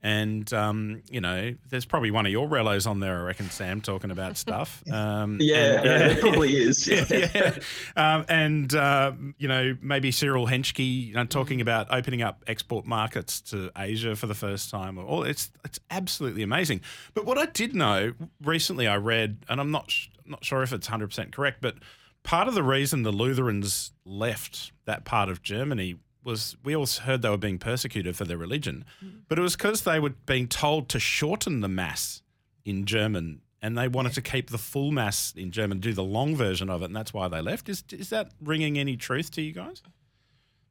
And 0.00 0.52
um, 0.52 1.02
you 1.11 1.21
know, 1.21 1.57
there's 1.69 1.85
probably 1.85 2.12
one 2.12 2.25
of 2.25 2.31
your 2.31 2.49
relos 2.49 2.88
on 2.88 3.01
there, 3.01 3.18
I 3.18 3.22
reckon, 3.22 3.51
Sam, 3.51 3.81
talking 3.81 4.11
about 4.11 4.37
stuff. 4.37 4.83
Um, 4.92 5.38
Yeah, 5.40 5.57
and, 5.57 5.85
yeah, 5.85 5.92
uh, 5.92 6.11
it 6.11 6.20
probably 6.20 6.57
is. 6.57 6.87
yeah. 7.11 7.59
Um, 7.96 8.25
and 8.29 8.75
uh, 8.75 9.12
you 9.38 9.49
know 9.49 9.77
maybe 9.81 10.11
Cyril 10.11 10.46
Henschke 10.46 11.09
you 11.09 11.14
know, 11.14 11.25
talking 11.25 11.61
about 11.61 11.88
opening 11.90 12.22
up 12.22 12.42
export 12.46 12.87
markets 12.87 13.40
to 13.42 13.70
Asia 13.77 14.16
for 14.16 14.27
the 14.27 14.35
first 14.35 14.70
time. 14.70 14.99
Or 14.99 15.27
it's 15.27 15.51
it's 15.64 15.79
absolutely 15.90 16.42
amazing. 16.42 16.81
But 17.14 17.27
what 17.27 17.38
I 17.38 17.46
did 17.46 17.75
know 17.75 18.12
recently, 18.42 18.87
I 18.87 18.96
read, 18.96 19.44
and 19.49 19.61
I'm 19.61 19.70
not 19.70 19.90
sh- 19.90 20.09
not 20.27 20.44
sure 20.44 20.62
if 20.62 20.72
it's 20.72 20.88
100 20.88 21.09
percent 21.09 21.33
correct, 21.33 21.61
but 21.61 21.77
part 22.22 22.49
of 22.49 22.55
the 22.55 22.62
reason 22.62 23.03
the 23.03 23.12
Lutherans 23.12 23.92
left 24.05 24.72
that 24.85 25.05
part 25.05 25.29
of 25.29 25.42
Germany 25.42 25.96
was 26.24 26.57
we 26.62 26.74
always 26.74 26.98
heard 26.98 27.22
they 27.22 27.31
were 27.31 27.37
being 27.37 27.59
persecuted 27.59 28.16
for 28.16 28.24
their 28.24 28.38
religion, 28.38 28.85
but 29.28 29.38
it 29.38 29.42
was 29.42 29.57
because 29.57 29.83
they 29.83 30.00
were 30.00 30.14
being 30.26 30.48
told 30.48 30.88
to 30.90 31.00
shorten 31.00 31.61
the 31.61 31.68
mass 31.68 32.22
in 32.64 32.85
German, 32.85 33.40
and 33.62 33.76
they 33.78 33.88
wanted 33.88 34.12
to 34.14 34.22
keep 34.22 34.50
the 34.50 34.59
full 34.59 34.92
mass 34.92 35.33
in 35.37 35.50
German, 35.50 35.81
do 35.81 35.92
the 35.92 36.02
long 36.02 36.37
version 36.37 36.68
of 36.68 36.83
it, 36.83 36.87
and 36.87 36.96
that's 36.96 37.14
why 37.14 37.28
they 37.28 37.40
left. 37.40 37.68
Is 37.68 37.85
is 37.90 38.11
that 38.11 38.33
ringing 38.42 38.78
any 38.78 38.96
truth 38.96 39.31
to 39.33 39.42
you 39.42 39.52
guys? 39.52 39.83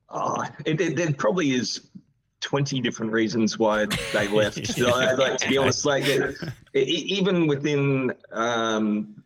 Oh, 0.09 0.43
it, 0.65 0.79
it, 0.79 0.95
there 0.95 1.11
probably 1.13 1.51
is 1.51 1.81
20 2.41 2.81
different 2.81 3.11
reasons 3.11 3.57
why 3.59 3.85
they 4.13 4.27
left. 4.29 4.77
like, 4.79 5.17
like, 5.17 5.37
to 5.37 5.49
be 5.49 5.57
honest, 5.57 5.85
like 5.85 6.05
it, 6.05 6.37
even 6.73 7.47
within, 7.47 8.13
um, 8.31 9.23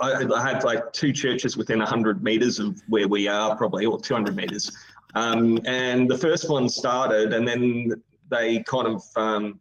I, 0.00 0.24
I 0.34 0.42
had 0.42 0.64
like 0.64 0.92
two 0.92 1.12
churches 1.12 1.56
within 1.56 1.78
100 1.78 2.22
meters 2.22 2.58
of 2.58 2.80
where 2.88 3.08
we 3.08 3.28
are, 3.28 3.56
probably, 3.56 3.86
or 3.86 4.00
200 4.00 4.36
meters. 4.36 4.76
Um, 5.14 5.58
and 5.64 6.08
the 6.08 6.18
first 6.18 6.50
one 6.50 6.68
started, 6.68 7.32
and 7.32 7.46
then 7.46 8.02
they 8.30 8.62
kind 8.64 8.86
of, 8.86 9.02
um, 9.16 9.60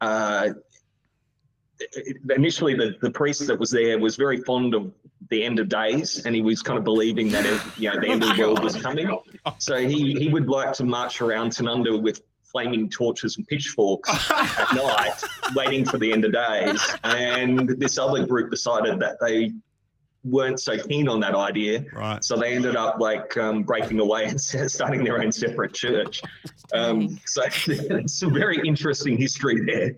uh, 0.00 0.50
initially 2.34 2.74
the, 2.74 2.96
the 3.00 3.10
priest 3.10 3.46
that 3.46 3.58
was 3.58 3.70
there 3.70 3.98
was 3.98 4.16
very 4.16 4.40
fond 4.42 4.74
of 4.74 4.92
the 5.30 5.42
end 5.42 5.58
of 5.58 5.68
days 5.68 6.24
and 6.26 6.34
he 6.34 6.40
was 6.40 6.62
kind 6.62 6.78
of 6.78 6.84
believing 6.84 7.28
that 7.28 7.44
it, 7.44 7.60
you 7.76 7.92
know 7.92 7.98
the 7.98 8.06
end 8.06 8.22
of 8.22 8.36
the 8.36 8.42
world 8.42 8.62
was 8.62 8.76
coming 8.76 9.18
so 9.58 9.76
he, 9.76 10.14
he 10.14 10.28
would 10.28 10.48
like 10.48 10.72
to 10.74 10.84
march 10.84 11.20
around 11.20 11.50
Tanunda 11.50 12.00
with 12.00 12.22
flaming 12.52 12.88
torches 12.88 13.38
and 13.38 13.48
pitchforks 13.48 14.08
at 14.30 14.74
night, 14.74 15.14
waiting 15.54 15.84
for 15.84 15.98
the 15.98 16.12
end 16.12 16.24
of 16.24 16.32
days. 16.32 16.94
And 17.02 17.70
this 17.80 17.98
other 17.98 18.26
group 18.26 18.50
decided 18.50 19.00
that 19.00 19.16
they 19.20 19.52
weren't 20.24 20.60
so 20.60 20.78
keen 20.78 21.08
on 21.08 21.20
that 21.20 21.34
idea. 21.34 21.84
Right. 21.92 22.22
So 22.22 22.36
they 22.36 22.54
ended 22.54 22.76
up 22.76 23.00
like 23.00 23.36
um, 23.36 23.62
breaking 23.62 24.00
away 24.00 24.26
and 24.26 24.40
starting 24.70 25.04
their 25.04 25.20
own 25.20 25.32
separate 25.32 25.74
church. 25.74 26.22
Um, 26.74 27.20
so 27.26 27.42
it's 27.66 28.22
a 28.22 28.28
very 28.28 28.58
interesting 28.66 29.18
history 29.18 29.60
there. 29.66 29.94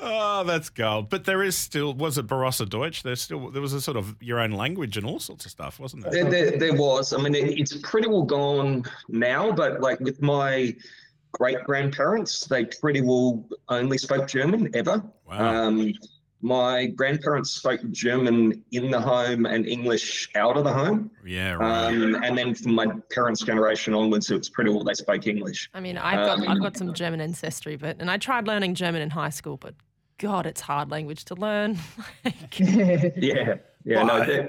Oh, 0.00 0.44
that's 0.44 0.70
gold. 0.70 1.10
But 1.10 1.24
there 1.24 1.42
is 1.42 1.56
still 1.56 1.92
was 1.92 2.18
it 2.18 2.28
Barossa 2.28 2.68
Deutsch? 2.68 3.02
There's 3.02 3.20
still 3.20 3.50
there 3.50 3.60
was 3.60 3.72
a 3.72 3.80
sort 3.80 3.96
of 3.96 4.14
your 4.20 4.38
own 4.38 4.52
language 4.52 4.96
and 4.96 5.04
all 5.04 5.18
sorts 5.18 5.44
of 5.44 5.50
stuff, 5.50 5.80
wasn't 5.80 6.04
there? 6.04 6.12
There, 6.12 6.30
there, 6.30 6.58
there 6.58 6.74
was. 6.74 7.12
I 7.12 7.16
mean, 7.16 7.34
it, 7.34 7.58
it's 7.58 7.76
pretty 7.78 8.06
well 8.06 8.22
gone 8.22 8.84
now, 9.08 9.50
but 9.50 9.80
like 9.80 9.98
with 9.98 10.22
my 10.22 10.76
great 11.32 11.64
grandparents, 11.64 12.46
they 12.46 12.64
pretty 12.64 13.00
well 13.00 13.44
only 13.68 13.98
spoke 13.98 14.28
German 14.28 14.70
ever. 14.74 15.02
Wow. 15.26 15.66
Um, 15.66 15.92
my 16.40 16.86
grandparents 16.86 17.50
spoke 17.50 17.80
German 17.90 18.62
in 18.72 18.90
the 18.90 19.00
home 19.00 19.44
and 19.46 19.66
English 19.66 20.30
out 20.36 20.56
of 20.56 20.64
the 20.64 20.72
home. 20.72 21.10
yeah, 21.24 21.52
right. 21.52 21.86
Um, 21.88 22.14
and 22.22 22.38
then 22.38 22.54
from 22.54 22.74
my 22.74 22.86
parents' 23.10 23.42
generation 23.42 23.94
onwards, 23.94 24.30
it 24.30 24.38
was 24.38 24.48
pretty 24.48 24.70
well 24.70 24.84
they 24.84 24.94
spoke 24.94 25.26
English. 25.26 25.68
I 25.74 25.80
mean, 25.80 25.98
I've 25.98 26.24
got 26.24 26.38
Um, 26.38 26.48
I've 26.48 26.62
got 26.62 26.76
some 26.76 26.94
German 26.94 27.20
ancestry, 27.20 27.76
but 27.76 27.96
and 27.98 28.10
I 28.10 28.18
tried 28.18 28.46
learning 28.46 28.74
German 28.74 29.02
in 29.02 29.10
high 29.10 29.30
school, 29.30 29.56
but 29.56 29.74
God, 30.18 30.46
it's 30.46 30.60
hard 30.60 30.90
language 30.90 31.24
to 31.26 31.34
learn. 31.34 31.78
Like, 32.24 32.58
Yeah, 32.60 33.56
yeah, 33.84 34.04
Well, 34.04 34.06
no. 34.06 34.48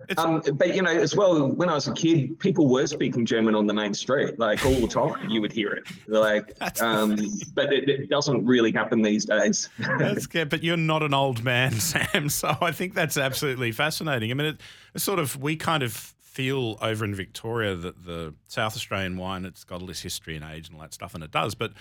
I- 0.00 0.04
they- 0.06 0.12
It's- 0.12 0.24
um, 0.50 0.56
but 0.56 0.74
you 0.74 0.82
know, 0.82 0.90
as 0.90 1.14
well, 1.14 1.48
when 1.48 1.68
I 1.68 1.74
was 1.74 1.86
a 1.88 1.92
kid, 1.92 2.38
people 2.38 2.68
were 2.68 2.86
speaking 2.86 3.24
German 3.26 3.54
on 3.54 3.66
the 3.66 3.74
main 3.74 3.94
street, 3.94 4.38
like 4.38 4.64
all 4.64 4.74
the 4.74 4.88
time. 4.88 5.28
You 5.30 5.40
would 5.40 5.52
hear 5.52 5.72
it, 5.72 5.84
like. 6.08 6.56
Um, 6.80 7.16
but 7.54 7.72
it, 7.72 7.88
it 7.88 8.08
doesn't 8.08 8.46
really 8.46 8.72
happen 8.72 9.02
these 9.02 9.24
days. 9.26 9.68
That's 9.98 10.26
good, 10.26 10.48
but 10.48 10.62
you're 10.62 10.76
not 10.78 11.02
an 11.02 11.12
old 11.12 11.44
man, 11.44 11.72
Sam. 11.80 12.28
So 12.30 12.56
I 12.60 12.72
think 12.72 12.94
that's 12.94 13.16
absolutely 13.18 13.72
fascinating. 13.72 14.30
I 14.30 14.34
mean, 14.34 14.46
it, 14.48 14.60
it's 14.94 15.04
sort 15.04 15.18
of 15.18 15.36
we 15.40 15.56
kind 15.56 15.82
of 15.82 15.92
feel 15.92 16.78
over 16.80 17.04
in 17.04 17.14
Victoria 17.14 17.74
that 17.74 18.04
the 18.06 18.32
South 18.48 18.76
Australian 18.76 19.16
wine 19.18 19.44
it's 19.44 19.64
got 19.64 19.80
all 19.80 19.86
this 19.86 20.00
history 20.00 20.36
and 20.36 20.44
age 20.44 20.68
and 20.68 20.76
all 20.76 20.82
that 20.82 20.94
stuff, 20.94 21.14
and 21.14 21.22
it 21.22 21.30
does. 21.32 21.54
But 21.54 21.72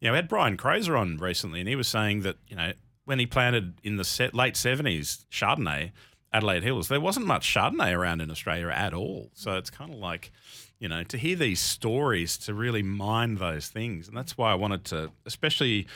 you 0.00 0.06
know, 0.08 0.12
we 0.12 0.16
had 0.16 0.28
Brian 0.28 0.56
Croser 0.56 0.96
on 0.96 1.18
recently, 1.18 1.60
and 1.60 1.68
he 1.68 1.76
was 1.76 1.86
saying 1.88 2.22
that 2.22 2.36
you 2.48 2.56
know 2.56 2.72
when 3.04 3.18
he 3.18 3.26
planted 3.26 3.74
in 3.84 3.96
the 3.96 4.04
set, 4.04 4.34
late 4.34 4.56
seventies 4.56 5.24
Chardonnay, 5.30 5.92
Adelaide 6.32 6.62
Hills, 6.62 6.88
there 6.88 7.00
wasn't 7.00 7.26
much 7.26 7.52
Chardonnay 7.52 7.96
around 7.96 8.20
in 8.20 8.30
Australia 8.30 8.68
at 8.68 8.92
all. 8.92 9.30
So 9.34 9.56
it's 9.56 9.70
kind 9.70 9.92
of 9.92 9.98
like 9.98 10.30
you 10.78 10.88
know 10.88 11.02
to 11.04 11.16
hear 11.18 11.36
these 11.36 11.60
stories 11.60 12.36
to 12.38 12.54
really 12.54 12.82
mine 12.82 13.36
those 13.36 13.68
things, 13.68 14.08
and 14.08 14.16
that's 14.16 14.36
why 14.36 14.52
I 14.52 14.54
wanted 14.54 14.84
to, 14.86 15.10
especially 15.26 15.86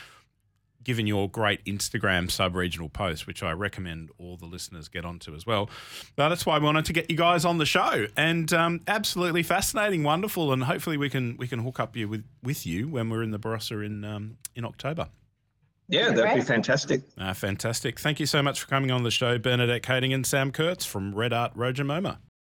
given 0.84 1.06
your 1.06 1.28
great 1.28 1.64
Instagram 1.64 2.30
sub 2.30 2.56
regional 2.56 2.88
post, 2.88 3.26
which 3.26 3.42
I 3.42 3.52
recommend 3.52 4.10
all 4.18 4.36
the 4.36 4.46
listeners 4.46 4.88
get 4.88 5.04
onto 5.04 5.34
as 5.34 5.46
well. 5.46 5.70
But 6.16 6.30
that's 6.30 6.44
why 6.44 6.56
I 6.56 6.58
wanted 6.58 6.86
to 6.86 6.92
get 6.92 7.10
you 7.10 7.16
guys 7.16 7.44
on 7.44 7.58
the 7.58 7.66
show, 7.66 8.06
and 8.16 8.52
um, 8.52 8.80
absolutely 8.86 9.42
fascinating, 9.42 10.02
wonderful, 10.02 10.52
and 10.52 10.64
hopefully 10.64 10.96
we 10.96 11.08
can 11.08 11.36
we 11.36 11.46
can 11.46 11.60
hook 11.60 11.80
up 11.80 11.96
you 11.96 12.08
with 12.08 12.24
with 12.42 12.66
you 12.66 12.88
when 12.88 13.10
we're 13.10 13.22
in 13.22 13.30
the 13.30 13.38
Barossa 13.38 13.84
in 13.84 14.04
um, 14.04 14.38
in 14.56 14.64
October. 14.64 15.08
Yeah, 15.88 16.12
that'd 16.12 16.34
be 16.34 16.40
fantastic. 16.40 17.02
Uh, 17.18 17.34
fantastic. 17.34 17.98
Thank 18.00 18.20
you 18.20 18.26
so 18.26 18.42
much 18.42 18.60
for 18.60 18.68
coming 18.68 18.90
on 18.90 19.02
the 19.02 19.10
show, 19.10 19.38
Bernadette 19.38 19.82
Kaeding 19.82 20.14
and 20.14 20.26
Sam 20.26 20.50
Kurtz 20.50 20.84
from 20.84 21.14
Red 21.14 21.32
Art 21.32 21.54
Rojomoma. 21.54 22.18